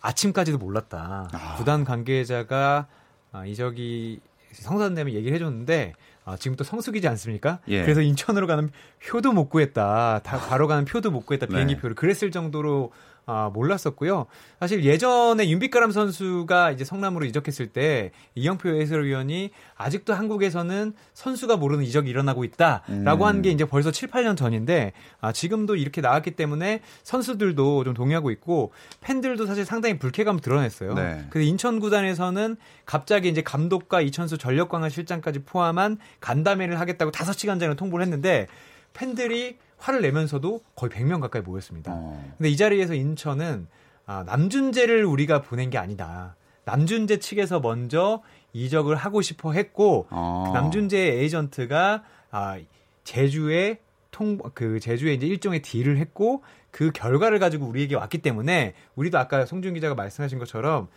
아침까지도 0.01 0.57
몰랐다. 0.57 1.29
아. 1.31 1.55
구단 1.57 1.83
관계자가 1.83 2.87
아, 3.31 3.45
이적이 3.45 4.19
성사되면 4.53 5.13
얘기를 5.13 5.35
해줬는데 5.35 5.93
아, 6.29 6.37
지금 6.37 6.55
또 6.55 6.63
성수기지 6.63 7.07
않습니까? 7.07 7.59
예. 7.67 7.81
그래서 7.81 8.01
인천으로 8.01 8.45
가는 8.45 8.69
표도 9.03 9.33
못 9.33 9.49
구했다. 9.49 10.21
다 10.23 10.37
바로 10.37 10.67
가는 10.67 10.85
표도 10.85 11.09
못 11.09 11.25
구했다. 11.25 11.47
비행기 11.47 11.75
네. 11.75 11.81
표를 11.81 11.95
그랬을 11.95 12.29
정도로 12.29 12.91
아, 13.31 13.51
몰랐었고요. 13.53 14.25
사실 14.59 14.83
예전에 14.83 15.47
윤빛가람 15.47 15.91
선수가 15.91 16.71
이제 16.71 16.83
성남으로 16.83 17.25
이적했을 17.25 17.67
때 17.67 18.09
이영표 18.33 18.69
해설위원이 18.69 19.51
아직도 19.75 20.15
한국에서는 20.15 20.93
선수가 21.13 21.57
모르는 21.57 21.83
이적이 21.83 22.09
일어나고 22.09 22.43
있다라고 22.43 23.23
음. 23.23 23.27
한게 23.27 23.51
이제 23.51 23.65
벌써 23.65 23.91
7, 23.91 24.09
8년 24.09 24.35
전인데 24.35 24.93
아, 25.21 25.31
지금도 25.31 25.75
이렇게 25.75 26.01
나왔기 26.01 26.31
때문에 26.31 26.81
선수들도 27.03 27.83
좀 27.83 27.93
동의하고 27.93 28.31
있고 28.31 28.71
팬들도 29.01 29.45
사실 29.45 29.63
상당히 29.63 29.99
불쾌감을 29.99 30.41
드러냈어요. 30.41 30.95
네. 30.95 31.27
그래서 31.29 31.47
인천 31.47 31.79
구단에서는 31.79 32.57
갑자기 32.85 33.29
이제 33.29 33.43
감독과 33.43 34.01
이천수 34.01 34.39
전력광화 34.39 34.89
실장까지 34.89 35.43
포함한 35.43 35.99
간담회를 36.19 36.79
하겠다고 36.79 37.11
5시간 37.11 37.59
전에 37.59 37.75
통보를 37.75 38.03
했는데 38.03 38.47
팬들이 38.93 39.57
화를 39.77 40.01
내면서도 40.01 40.61
거의 40.75 40.89
100명 40.89 41.21
가까이 41.21 41.41
모였습니다. 41.41 41.91
어. 41.93 42.33
근데 42.37 42.49
이 42.49 42.57
자리에서 42.57 42.93
인천은 42.93 43.67
아, 44.05 44.23
남준재를 44.25 45.05
우리가 45.05 45.41
보낸 45.41 45.69
게 45.69 45.77
아니다. 45.77 46.35
남준재 46.65 47.19
측에서 47.19 47.59
먼저 47.59 48.21
이적을 48.53 48.95
하고 48.95 49.21
싶어 49.21 49.53
했고 49.53 50.07
어. 50.09 50.45
그 50.47 50.57
남준재 50.57 50.97
에이전트가 50.97 52.03
아, 52.31 52.59
제주에 53.03 53.79
통 54.11 54.37
그 54.53 54.79
제주에 54.79 55.13
이제 55.13 55.27
일종의 55.27 55.61
딜을 55.61 55.97
했고 55.97 56.43
그 56.71 56.91
결과를 56.91 57.39
가지고 57.39 57.65
우리에게 57.67 57.95
왔기 57.95 58.19
때문에 58.19 58.73
우리도 58.95 59.17
아까 59.17 59.45
송준 59.45 59.75
기자가 59.75 59.95
말씀하신 59.95 60.39
것처럼 60.39 60.87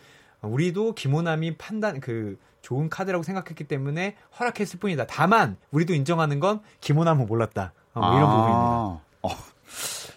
우리도 0.41 0.93
김호남이 0.95 1.57
판단 1.57 1.99
그 1.99 2.37
좋은 2.63 2.89
카드라고 2.89 3.23
생각했기 3.23 3.65
때문에 3.65 4.15
허락했을 4.39 4.79
뿐이다. 4.79 5.05
다만 5.05 5.57
우리도 5.69 5.93
인정하는 5.93 6.39
건 6.39 6.61
김호남은 6.81 7.27
몰랐다. 7.27 7.73
어, 7.93 7.99
뭐 7.99 8.17
이런 8.17 8.23
아. 8.23 8.31
부분입니다. 8.31 9.03
어. 9.21 9.29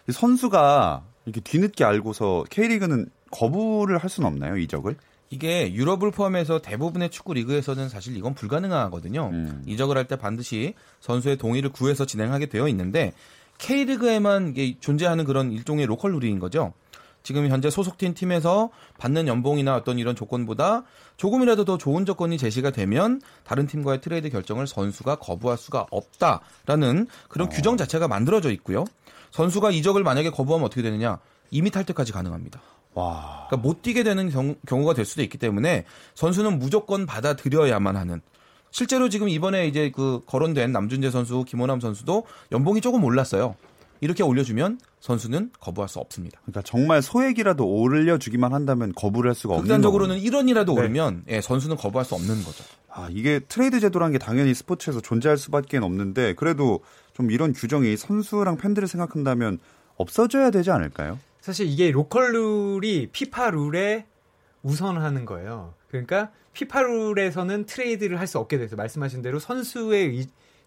이 0.08 0.12
선수가 0.12 1.02
이렇게 1.26 1.40
뒤늦게 1.42 1.84
알고서 1.84 2.44
K리그는 2.48 3.10
거부를 3.32 3.98
할 3.98 4.08
수는 4.08 4.28
없나요, 4.28 4.56
이적을? 4.56 4.96
이게 5.28 5.74
유럽을 5.74 6.12
포함해서 6.12 6.60
대부분의 6.60 7.10
축구 7.10 7.34
리그에서는 7.34 7.88
사실 7.88 8.16
이건 8.16 8.34
불가능하거든요. 8.34 9.30
음. 9.32 9.62
이적을 9.66 9.96
할 9.98 10.06
때 10.06 10.14
반드시 10.14 10.74
선수의 11.00 11.36
동의를 11.36 11.70
구해서 11.70 12.06
진행하게 12.06 12.46
되어 12.46 12.68
있는데 12.68 13.12
K리그에만 13.58 14.50
이게 14.50 14.76
존재하는 14.78 15.24
그런 15.24 15.50
일종의 15.50 15.86
로컬 15.86 16.12
룰인 16.12 16.38
거죠. 16.38 16.72
지금 17.26 17.48
현재 17.48 17.70
소속팀 17.70 18.14
팀에서 18.14 18.70
받는 18.98 19.26
연봉이나 19.26 19.74
어떤 19.74 19.98
이런 19.98 20.14
조건보다 20.14 20.84
조금이라도 21.16 21.64
더 21.64 21.76
좋은 21.76 22.06
조건이 22.06 22.38
제시가 22.38 22.70
되면 22.70 23.20
다른 23.42 23.66
팀과의 23.66 24.00
트레이드 24.00 24.30
결정을 24.30 24.68
선수가 24.68 25.16
거부할 25.16 25.58
수가 25.58 25.88
없다라는 25.90 27.08
그런 27.28 27.48
규정 27.48 27.76
자체가 27.76 28.06
만들어져 28.06 28.52
있고요. 28.52 28.84
선수가 29.32 29.72
이적을 29.72 30.04
만약에 30.04 30.30
거부하면 30.30 30.66
어떻게 30.66 30.82
되느냐? 30.82 31.18
이미 31.50 31.72
탈퇴까지 31.72 32.12
가능합니다. 32.12 32.60
와. 32.94 33.46
그러니까 33.48 33.56
못 33.56 33.82
뛰게 33.82 34.04
되는 34.04 34.30
경, 34.30 34.54
경우가 34.64 34.94
될 34.94 35.04
수도 35.04 35.20
있기 35.22 35.36
때문에 35.36 35.84
선수는 36.14 36.60
무조건 36.60 37.06
받아들여야만 37.06 37.96
하는. 37.96 38.20
실제로 38.70 39.08
지금 39.08 39.28
이번에 39.28 39.66
이제 39.66 39.90
그 39.90 40.20
거론된 40.26 40.70
남준재 40.70 41.10
선수, 41.10 41.42
김호남 41.42 41.80
선수도 41.80 42.24
연봉이 42.52 42.80
조금 42.80 43.02
올랐어요. 43.02 43.56
이렇게 44.00 44.22
올려주면 44.22 44.78
선수는 45.00 45.50
거부할 45.60 45.88
수 45.88 45.98
없습니다. 45.98 46.38
그러니까 46.42 46.62
정말 46.62 47.02
소액이라도 47.02 47.64
올려주기만 47.66 48.52
한다면 48.52 48.92
거부를 48.94 49.28
할 49.30 49.34
수가 49.34 49.54
없는 49.54 49.64
극단적으로는 49.64 50.16
거군요. 50.16 50.30
1원이라도 50.30 50.74
네. 50.74 50.80
오르면 50.80 51.24
예, 51.28 51.40
선수는 51.40 51.76
거부할 51.76 52.04
수 52.04 52.14
없는 52.14 52.42
거죠. 52.44 52.64
아, 52.90 53.08
이게 53.10 53.40
트레이드 53.40 53.78
제도라는 53.80 54.12
게 54.12 54.18
당연히 54.18 54.54
스포츠에서 54.54 55.00
존재할 55.00 55.36
수밖에 55.38 55.78
없는데 55.78 56.34
그래도 56.34 56.80
좀 57.12 57.30
이런 57.30 57.52
규정이 57.52 57.96
선수랑 57.96 58.56
팬들을 58.56 58.86
생각한다면 58.88 59.58
없어져야 59.96 60.50
되지 60.50 60.70
않을까요? 60.70 61.18
사실 61.40 61.66
이게 61.66 61.90
로컬 61.90 62.32
룰이 62.32 63.08
피파 63.12 63.50
룰에 63.50 64.06
우선하는 64.62 65.24
거예요. 65.24 65.74
그러니까 65.88 66.30
피파 66.52 66.82
룰에서는 66.82 67.66
트레이드를 67.66 68.18
할 68.18 68.26
수 68.26 68.38
없게 68.38 68.58
돼서 68.58 68.76
말씀하신 68.76 69.22
대로 69.22 69.38
선수의 69.38 70.16
이- 70.16 70.26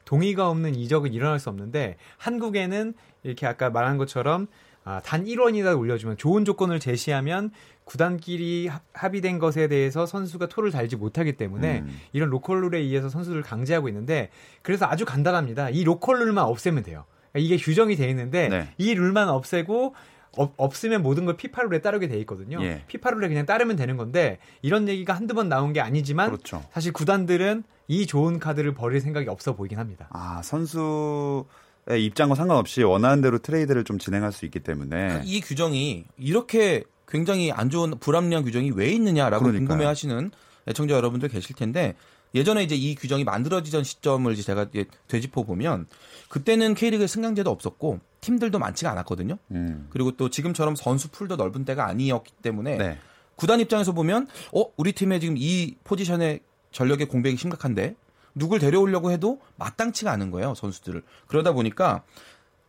동의가 0.10 0.50
없는 0.50 0.74
이적은 0.74 1.14
일어날 1.14 1.38
수 1.40 1.50
없는데 1.50 1.96
한국에는 2.18 2.96
이렇게 3.22 3.46
아까 3.46 3.70
말한 3.70 4.00
것처럼 4.00 4.48
아, 4.84 5.02
단 5.02 5.24
1원이라도 5.26 5.78
올려주면 5.78 6.18
좋은 6.18 6.46
조건을 6.46 6.80
제시하면 6.80 7.52
구단끼리 7.84 8.66
합- 8.68 8.82
합의된 8.94 9.38
것에 9.38 9.68
대해서 9.68 10.08
선수가 10.08 10.48
토를 10.48 10.72
달지 10.72 10.96
못하기 10.96 11.34
때문에 11.34 11.82
음. 11.82 12.00
이런 12.12 12.32
로컬 12.32 12.62
룰에 12.62 12.80
의해서 12.80 13.08
선수들을 13.08 13.44
강제하고 13.44 13.88
있는데 13.90 14.32
그래서 14.64 14.88
아주 14.88 15.06
간단합니다. 15.06 15.70
이 15.70 15.84
로컬 15.84 16.18
룰만 16.22 16.44
없애면 16.44 16.82
돼요. 16.82 17.06
그러니까 17.32 17.46
이게 17.54 17.64
규정이 17.64 17.96
돼 17.96 18.10
있는데 18.10 18.50
네. 18.50 18.70
이 18.80 18.96
룰만 18.96 19.30
없애고 19.30 19.94
없, 20.38 20.54
없으면 20.58 21.04
모든 21.04 21.26
걸 21.26 21.38
피파 21.38 21.62
룰에 21.62 21.82
따르게 21.82 22.08
돼 22.08 22.18
있거든요. 22.22 22.60
예. 22.64 22.84
피파 22.88 23.12
룰에 23.12 23.28
그냥 23.28 23.46
따르면 23.46 23.76
되는 23.76 23.96
건데 23.96 24.40
이런 24.64 24.88
얘기가 24.88 25.14
한두 25.14 25.36
번 25.36 25.50
나온 25.50 25.72
게 25.72 25.82
아니지만 25.82 26.30
그렇죠. 26.32 26.64
사실 26.72 26.94
구단들은 26.94 27.64
이 27.90 28.06
좋은 28.06 28.40
카드를 28.40 28.74
버릴 28.76 29.02
생각이 29.02 29.28
없어 29.28 29.56
보이긴 29.56 29.80
합니다. 29.80 30.08
아, 30.12 30.42
선수 30.44 31.46
의 31.88 32.06
입장과 32.06 32.36
상관없이 32.36 32.84
원하는 32.84 33.20
대로 33.22 33.40
트레이드를 33.40 33.84
좀 33.84 33.98
진행할 33.98 34.32
수 34.32 34.46
있기 34.46 34.60
때문에 34.60 34.90
그러니까 34.90 35.24
이 35.26 35.42
규정이 35.42 36.06
이렇게 36.18 36.84
굉장히 37.08 37.52
안 37.52 37.72
좋은 37.72 37.98
불합리한 38.00 38.44
규정이 38.44 38.72
왜 38.76 38.92
있느냐라고 38.92 39.46
그러니까요. 39.46 39.68
궁금해하시는 39.68 40.30
애청자 40.68 40.94
여러분들 40.94 41.30
계실 41.30 41.56
텐데 41.56 41.96
예전에 42.36 42.62
이제 42.62 42.76
이 42.76 42.94
규정이 42.94 43.24
만들어지던 43.24 43.84
시점을 43.84 44.36
제가 44.36 44.68
되짚어 45.08 45.44
보면 45.44 45.88
그때는 46.28 46.76
K리그에 46.76 47.08
승강제도 47.08 47.50
없었고 47.50 48.02
팀들도 48.22 48.60
많지가 48.60 48.92
않았거든요. 48.92 49.40
음. 49.52 49.88
그리고 49.90 50.12
또 50.12 50.30
지금처럼 50.30 50.76
선수 50.76 51.10
풀도 51.10 51.38
넓은 51.38 51.66
때가 51.66 51.88
아니었기 51.88 52.34
때문에 52.44 52.78
네. 52.78 52.98
구단 53.36 53.60
입장에서 53.62 53.94
보면 53.94 54.28
어 54.54 54.66
우리 54.78 54.92
팀에 54.92 55.20
지금 55.20 55.36
이 55.38 55.76
포지션에 55.86 56.42
전력의 56.72 57.08
공백이 57.08 57.38
심각한데 57.38 57.96
누굴 58.36 58.60
데려오려고 58.60 59.12
해도 59.12 59.40
마땅치가 59.58 60.12
않은 60.12 60.32
거예요 60.32 60.54
선수들을. 60.56 61.04
그러다 61.28 61.52
보니까 61.52 62.04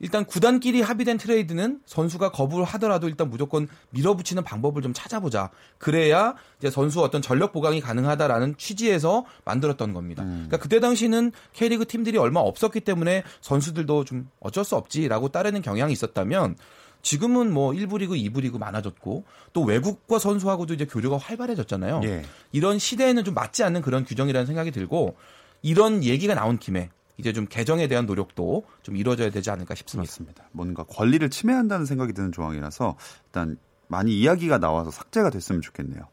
일단 0.01 0.25
구단끼리 0.25 0.81
합의된 0.81 1.19
트레이드는 1.19 1.83
선수가 1.85 2.33
거부를 2.33 2.65
하더라도 2.65 3.07
일단 3.07 3.29
무조건 3.29 3.69
밀어붙이는 3.91 4.43
방법을 4.43 4.81
좀 4.81 4.95
찾아보자. 4.95 5.51
그래야 5.77 6.35
이제 6.59 6.71
선수 6.71 7.03
어떤 7.03 7.21
전력 7.21 7.53
보강이 7.53 7.83
가능하다라는 7.83 8.57
취지에서 8.57 9.27
만들었던 9.45 9.93
겁니다. 9.93 10.25
그러니까 10.25 10.57
그때 10.57 10.81
당시는 10.81 11.33
K리그 11.53 11.87
팀들이 11.87 12.17
얼마 12.17 12.41
없었기 12.41 12.81
때문에 12.81 13.25
선수들도 13.43 14.05
좀 14.07 14.31
어쩔 14.41 14.65
수 14.65 14.75
없지라고 14.77 15.29
따르는 15.29 15.61
경향이 15.61 15.93
있었다면 15.93 16.57
지금은 17.03 17.53
뭐 17.53 17.73
1부 17.73 17.99
리그, 17.99 18.15
2부 18.15 18.41
리그 18.43 18.57
많아졌고 18.57 19.25
또 19.53 19.63
외국과 19.63 20.19
선수하고도 20.19 20.75
이제 20.75 20.85
교류가 20.87 21.17
활발해졌잖아요. 21.19 22.01
예. 22.05 22.23
이런 22.53 22.79
시대에는 22.79 23.25
좀 23.25 23.35
맞지 23.35 23.65
않는 23.65 23.83
그런 23.83 24.05
규정이라는 24.05 24.47
생각이 24.47 24.71
들고 24.71 25.17
이런 25.63 26.05
얘기가 26.05 26.35
나온 26.35 26.59
김에 26.59 26.91
이제 27.17 27.33
좀 27.33 27.47
개정에 27.47 27.87
대한 27.87 28.07
노력도 28.07 28.65
좀 28.83 28.97
이루어져야 28.97 29.31
되지 29.31 29.51
않을까 29.51 29.75
싶습니다. 29.75 30.11
그렇습니다. 30.11 30.45
뭔가 30.53 30.85
권리를 30.85 31.29
침해한다는 31.29 31.85
생각이 31.85 32.13
드는 32.13 32.33
조항이라서 32.33 32.97
일단 33.27 33.59
많이 33.89 34.19
이야기가 34.19 34.59
나와서 34.59 34.91
삭제가 34.91 35.31
됐으면 35.31 35.61
좋겠네요. 35.61 36.09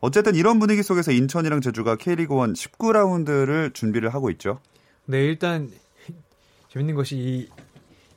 어쨌든 0.00 0.34
이런 0.34 0.58
분위기 0.58 0.82
속에서 0.82 1.12
인천이랑 1.12 1.60
제주가 1.60 1.96
K리그 1.96 2.34
1 2.34 2.52
19라운드를 2.54 3.74
준비를 3.74 4.14
하고 4.14 4.30
있죠. 4.30 4.60
네, 5.06 5.24
일단 5.24 5.70
재밌는 6.70 6.94
것이 6.94 7.16
이 7.16 7.48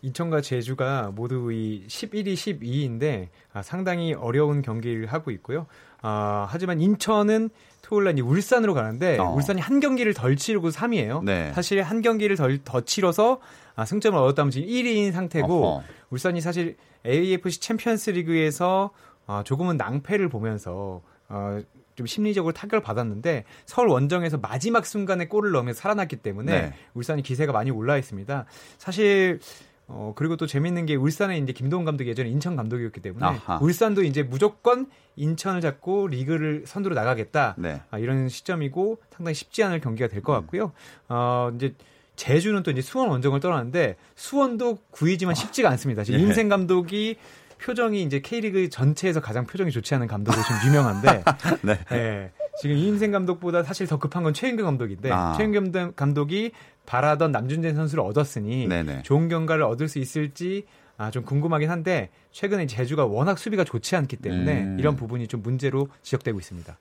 인천과 0.01 0.41
제주가 0.41 1.11
모두 1.13 1.51
이 1.51 1.85
11위, 1.87 2.33
12위인데 2.33 3.27
아, 3.53 3.61
상당히 3.61 4.13
어려운 4.13 4.61
경기를 4.61 5.05
하고 5.05 5.31
있고요. 5.31 5.67
아, 6.01 6.47
하지만 6.49 6.81
인천은 6.81 7.49
토요일 7.81 8.05
날이 8.05 8.21
울산으로 8.21 8.73
가는데 8.73 9.17
어. 9.19 9.31
울산이 9.31 9.61
한 9.61 9.79
경기를 9.79 10.13
덜 10.13 10.35
치르고 10.35 10.69
3위예요. 10.69 11.23
네. 11.23 11.51
사실 11.53 11.81
한 11.83 12.01
경기를 12.01 12.35
덜, 12.35 12.59
더 12.63 12.81
치러서 12.81 13.39
아, 13.75 13.85
승점을 13.85 14.17
얻었다면 14.17 14.51
지금 14.51 14.67
1위인 14.67 15.11
상태고 15.11 15.65
어허. 15.65 15.83
울산이 16.09 16.41
사실 16.41 16.77
AFC 17.05 17.59
챔피언스 17.59 18.11
리그에서 18.11 18.91
아, 19.27 19.43
조금은 19.45 19.77
낭패를 19.77 20.29
보면서 20.29 21.01
어, 21.29 21.61
좀 21.95 22.07
심리적으로 22.07 22.53
타격을 22.53 22.81
받았는데 22.81 23.43
서울 23.65 23.89
원정에서 23.89 24.37
마지막 24.37 24.85
순간에 24.85 25.27
골을 25.27 25.51
넣으면서 25.51 25.79
살아났기 25.79 26.17
때문에 26.17 26.61
네. 26.61 26.73
울산이 26.93 27.21
기세가 27.21 27.51
많이 27.51 27.69
올라 27.69 27.97
있습니다. 27.97 28.45
사실 28.77 29.39
어 29.87 30.13
그리고 30.15 30.37
또 30.37 30.47
재밌는 30.47 30.85
게 30.85 30.95
울산에 30.95 31.37
이제 31.37 31.51
김도훈 31.53 31.85
감독이 31.85 32.09
예전에 32.09 32.29
인천 32.29 32.55
감독이었기 32.55 33.01
때문에 33.01 33.25
아하. 33.25 33.57
울산도 33.61 34.03
이제 34.03 34.23
무조건 34.23 34.87
인천을 35.17 35.59
잡고 35.61 36.07
리그를 36.07 36.63
선두로 36.65 36.95
나가겠다. 36.95 37.55
네. 37.57 37.81
아, 37.91 37.97
이런 37.99 38.29
시점이고 38.29 38.99
상당히 39.11 39.35
쉽지 39.35 39.63
않을 39.63 39.81
경기가 39.81 40.07
될 40.07 40.21
것 40.21 40.31
같고요. 40.33 40.71
어 41.09 41.51
이제 41.55 41.73
제주는 42.15 42.61
또 42.63 42.71
이제 42.71 42.81
수원 42.81 43.09
원정을 43.09 43.39
떠나는데 43.39 43.95
수원도 44.15 44.77
구이지만 44.91 45.35
쉽지가 45.35 45.69
않습니다. 45.71 46.03
지금 46.03 46.19
예. 46.19 46.23
임생 46.23 46.47
감독이 46.49 47.17
표정이 47.61 48.01
이제 48.03 48.19
K리그 48.21 48.69
전체에서 48.69 49.19
가장 49.21 49.45
표정이 49.45 49.71
좋지 49.71 49.93
않은 49.95 50.07
감독으로 50.07 50.41
지금 50.43 50.69
유명한데 50.69 51.23
네. 51.63 51.79
예, 51.91 52.31
지금 52.59 52.75
이인생 52.77 53.11
감독보다 53.11 53.63
사실 53.63 53.87
더 53.87 53.97
급한 53.97 54.23
건 54.23 54.33
최인규 54.33 54.63
감독인데 54.63 55.11
아. 55.11 55.33
최인규 55.37 55.59
감독- 55.71 55.95
감독이 55.95 56.51
바라던 56.85 57.31
남준재 57.31 57.73
선수를 57.73 58.03
얻었으니 58.03 58.67
네네. 58.67 59.03
좋은 59.03 59.29
결과를 59.29 59.63
얻을 59.63 59.87
수 59.87 59.99
있을지 59.99 60.65
아, 60.97 61.09
좀 61.09 61.23
궁금하긴 61.23 61.69
한데 61.69 62.09
최근에 62.31 62.67
제주가 62.67 63.05
워낙 63.05 63.39
수비가 63.39 63.63
좋지 63.63 63.95
않기 63.95 64.17
때문에 64.17 64.61
음. 64.63 64.77
이런 64.79 64.95
부분이 64.95 65.27
좀 65.27 65.41
문제로 65.41 65.87
지적되고 66.03 66.37
있습니다. 66.39 66.77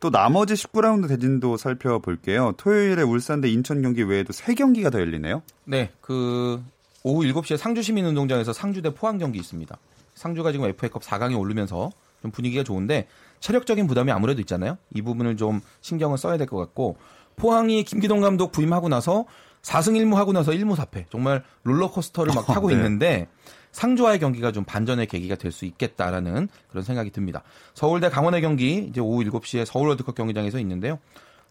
또 0.00 0.10
나머지 0.10 0.54
19라운드 0.54 1.08
대진도 1.08 1.56
살펴볼게요. 1.56 2.54
토요일에 2.56 3.02
울산 3.02 3.40
대 3.40 3.48
인천 3.48 3.82
경기 3.82 4.02
외에도 4.02 4.32
3경기가 4.32 4.90
더 4.90 4.98
열리네요. 4.98 5.42
네, 5.66 5.90
그 6.00 6.60
오후 7.04 7.22
7시에 7.22 7.56
상주 7.58 7.82
시민운동장에서 7.82 8.52
상주 8.52 8.82
대 8.82 8.92
포항 8.94 9.18
경기 9.18 9.38
있습니다. 9.38 9.76
상주가 10.14 10.50
지금 10.52 10.66
FA컵 10.66 11.02
4강에 11.02 11.38
오르면서 11.38 11.90
좀 12.22 12.30
분위기가 12.30 12.62
좋은데 12.62 13.06
체력적인 13.40 13.86
부담이 13.86 14.12
아무래도 14.12 14.40
있잖아요. 14.40 14.76
이 14.94 15.02
부분을 15.02 15.36
좀 15.36 15.60
신경을 15.80 16.18
써야 16.18 16.36
될 16.36 16.46
것 16.46 16.56
같고 16.58 16.96
포항이 17.36 17.84
김기동 17.84 18.20
감독 18.20 18.52
부임하고 18.52 18.88
나서 18.88 19.24
4승 19.62 19.92
1무 20.00 20.14
하고 20.14 20.32
나서 20.32 20.52
1무 20.52 20.74
4패 20.76 21.04
정말 21.10 21.42
롤러코스터를 21.64 22.34
막 22.34 22.46
타고 22.46 22.68
네. 22.68 22.74
있는데 22.74 23.28
상주와의 23.72 24.18
경기가 24.18 24.52
좀 24.52 24.64
반전의 24.64 25.06
계기가 25.06 25.36
될 25.36 25.52
수 25.52 25.64
있겠다라는 25.64 26.48
그런 26.68 26.82
생각이 26.82 27.10
듭니다. 27.10 27.42
서울대 27.74 28.08
강원의 28.08 28.40
경기 28.40 28.86
이제 28.88 29.00
오후 29.00 29.22
7시에 29.22 29.64
서울 29.64 29.88
월드컵 29.88 30.14
경기장에서 30.14 30.58
있는데요. 30.58 30.98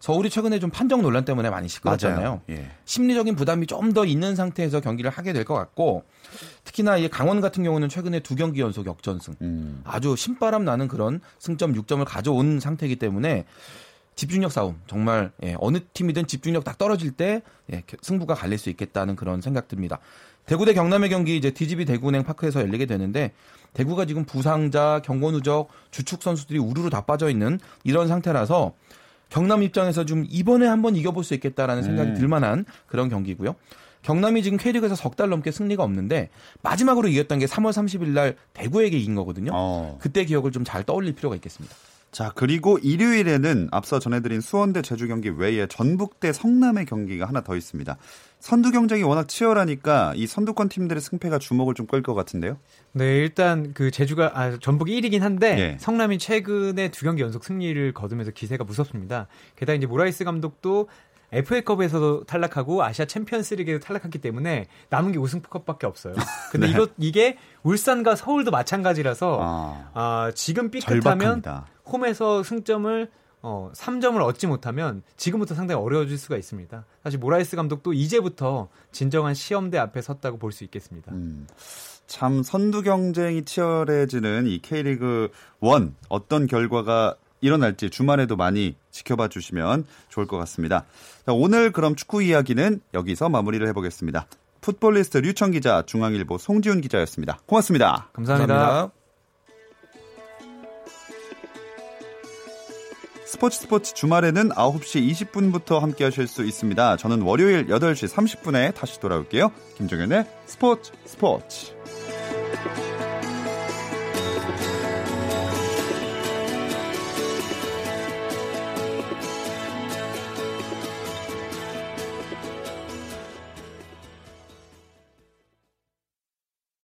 서울이 0.00 0.30
최근에 0.30 0.58
좀 0.58 0.70
판정 0.70 1.02
논란 1.02 1.24
때문에 1.24 1.50
많이 1.50 1.68
시끄럽잖아요. 1.68 2.40
예. 2.50 2.70
심리적인 2.86 3.36
부담이 3.36 3.66
좀 3.66 3.92
더 3.92 4.04
있는 4.04 4.34
상태에서 4.36 4.80
경기를 4.80 5.10
하게 5.10 5.32
될 5.32 5.44
것 5.44 5.54
같고 5.54 6.04
특히나 6.64 6.96
이 6.96 7.08
강원 7.08 7.40
같은 7.40 7.62
경우는 7.64 7.88
최근에 7.88 8.20
두 8.20 8.34
경기 8.36 8.60
연속 8.60 8.86
역전승 8.86 9.34
음. 9.42 9.82
아주 9.84 10.16
신바람 10.16 10.64
나는 10.64 10.86
그런 10.88 11.20
승점 11.38 11.74
6점을 11.74 12.04
가져온 12.04 12.60
상태이기 12.60 12.96
때문에 12.96 13.44
집중력 14.16 14.52
싸움 14.52 14.80
정말 14.86 15.32
예, 15.42 15.56
어느 15.60 15.78
팀이든 15.92 16.26
집중력 16.26 16.64
딱 16.64 16.78
떨어질 16.78 17.10
때 17.10 17.42
예, 17.72 17.82
승부가 18.02 18.34
갈릴 18.34 18.58
수 18.58 18.70
있겠다는 18.70 19.16
그런 19.16 19.40
생각 19.40 19.66
듭니다. 19.68 19.98
대구 20.46 20.64
대 20.64 20.72
경남의 20.74 21.10
경기 21.10 21.36
이제 21.36 21.50
DGB 21.50 21.84
대구은행 21.84 22.24
파크에서 22.24 22.60
열리게 22.60 22.86
되는데 22.86 23.32
대구가 23.72 24.04
지금 24.04 24.24
부상자, 24.24 25.00
경고 25.04 25.30
누적, 25.32 25.68
주축 25.90 26.22
선수들이 26.22 26.58
우르르 26.58 26.90
다 26.90 27.02
빠져 27.02 27.30
있는 27.30 27.58
이런 27.84 28.08
상태라서 28.08 28.74
경남 29.30 29.62
입장에서 29.62 30.04
좀 30.04 30.26
이번에 30.28 30.66
한번 30.66 30.96
이겨볼 30.96 31.24
수 31.24 31.34
있겠다라는 31.34 31.82
생각이 31.82 32.10
음. 32.10 32.14
들만한 32.16 32.64
그런 32.86 33.08
경기고요. 33.08 33.54
경남이 34.02 34.42
지금 34.42 34.56
K리그에서 34.58 34.94
석 34.94 35.14
달 35.16 35.28
넘게 35.28 35.50
승리가 35.50 35.82
없는데 35.82 36.30
마지막으로 36.62 37.08
이겼던 37.08 37.38
게 37.38 37.46
3월 37.46 37.70
30일 37.70 38.08
날 38.08 38.36
대구에게 38.54 38.96
이긴 38.96 39.14
거거든요. 39.14 39.50
어. 39.54 39.98
그때 40.00 40.24
기억을 40.24 40.52
좀 40.52 40.64
잘 40.64 40.84
떠올릴 40.84 41.14
필요가 41.14 41.34
있겠습니다. 41.36 41.74
자, 42.10 42.32
그리고 42.34 42.76
일요일에는 42.78 43.68
앞서 43.70 44.00
전해드린 44.00 44.40
수원대 44.40 44.82
제주 44.82 45.06
경기 45.06 45.28
외에 45.28 45.66
전북대 45.68 46.32
성남의 46.32 46.86
경기가 46.86 47.26
하나 47.26 47.40
더 47.42 47.54
있습니다. 47.54 47.96
선두 48.40 48.72
경쟁이 48.72 49.02
워낙 49.04 49.28
치열하니까 49.28 50.14
이 50.16 50.26
선두권 50.26 50.70
팀들의 50.70 51.00
승패가 51.00 51.38
주목을 51.38 51.74
좀 51.74 51.86
끌 51.86 52.02
것 52.02 52.14
같은데요. 52.14 52.56
네, 52.92 53.18
일단 53.18 53.72
그 53.74 53.90
제주가 53.90 54.32
아, 54.34 54.58
전북이 54.58 55.00
1위긴 55.00 55.20
한데 55.20 55.58
예. 55.58 55.76
성남이 55.78 56.18
최근에 56.18 56.90
두 56.90 57.04
경기 57.04 57.22
연속 57.22 57.44
승리를 57.44 57.92
거두면서 57.92 58.30
기세가 58.32 58.64
무섭습니다. 58.64 59.28
게다가 59.56 59.76
이제 59.76 59.86
모라이스 59.86 60.24
감독도 60.24 60.88
FA컵에서도 61.32 62.24
탈락하고 62.24 62.82
아시아 62.82 63.04
챔피언스리그에도 63.06 63.84
탈락했기 63.84 64.18
때문에 64.18 64.66
남은 64.88 65.12
게 65.12 65.18
우승컵밖에 65.18 65.86
없어요. 65.86 66.14
근데 66.50 66.66
네. 66.66 66.72
이거 66.72 66.88
이게 66.98 67.38
울산과 67.62 68.16
서울도 68.16 68.50
마찬가지라서 68.50 69.38
아, 69.40 69.90
아, 69.94 70.32
지금 70.34 70.70
삐끗하면 70.70 71.02
절박합니다. 71.02 71.66
홈에서 71.86 72.42
승점을 72.42 73.10
어, 73.42 73.70
3점을 73.74 74.20
얻지 74.22 74.46
못하면 74.46 75.02
지금부터 75.16 75.54
상당히 75.54 75.80
어려워질 75.80 76.18
수가 76.18 76.36
있습니다. 76.36 76.84
사실 77.02 77.18
모라이스 77.18 77.56
감독도 77.56 77.94
이제부터 77.94 78.68
진정한 78.92 79.32
시험대 79.34 79.78
앞에 79.78 80.02
섰다고 80.02 80.36
볼 80.38 80.52
수 80.52 80.64
있겠습니다. 80.64 81.12
음, 81.12 81.46
참 82.06 82.42
선두 82.42 82.82
경쟁이 82.82 83.44
치열해지는 83.44 84.46
이 84.46 84.58
K리그 84.60 85.30
1 85.62 85.92
어떤 86.08 86.46
결과가 86.46 87.14
일어날지 87.40 87.90
주말에도 87.90 88.36
많이 88.36 88.76
지켜봐 88.90 89.28
주시면 89.28 89.84
좋을 90.08 90.26
것 90.26 90.36
같습니다. 90.38 90.84
자, 91.26 91.32
오늘 91.32 91.72
그럼 91.72 91.96
축구 91.96 92.22
이야기는 92.22 92.80
여기서 92.94 93.28
마무리를 93.28 93.66
해보겠습니다. 93.68 94.26
풋볼리스트 94.60 95.18
류청 95.18 95.52
기자, 95.52 95.82
중앙일보 95.86 96.38
송지훈 96.38 96.80
기자였습니다. 96.80 97.40
고맙습니다. 97.46 98.08
감사합니다. 98.12 98.90
스포츠 103.30 103.60
스포츠 103.60 103.94
주말에는 103.94 104.48
9시 104.50 105.08
20분부터 105.12 105.78
함께 105.78 106.02
하실 106.02 106.26
수 106.26 106.44
있습니다. 106.44 106.96
저는 106.96 107.22
월요일 107.22 107.68
8시 107.68 108.12
30분에 108.12 108.74
다시 108.74 108.98
돌아올게요. 108.98 109.52
김종현의 109.76 110.26
스포츠 110.46 110.90
스포츠. 111.04 111.72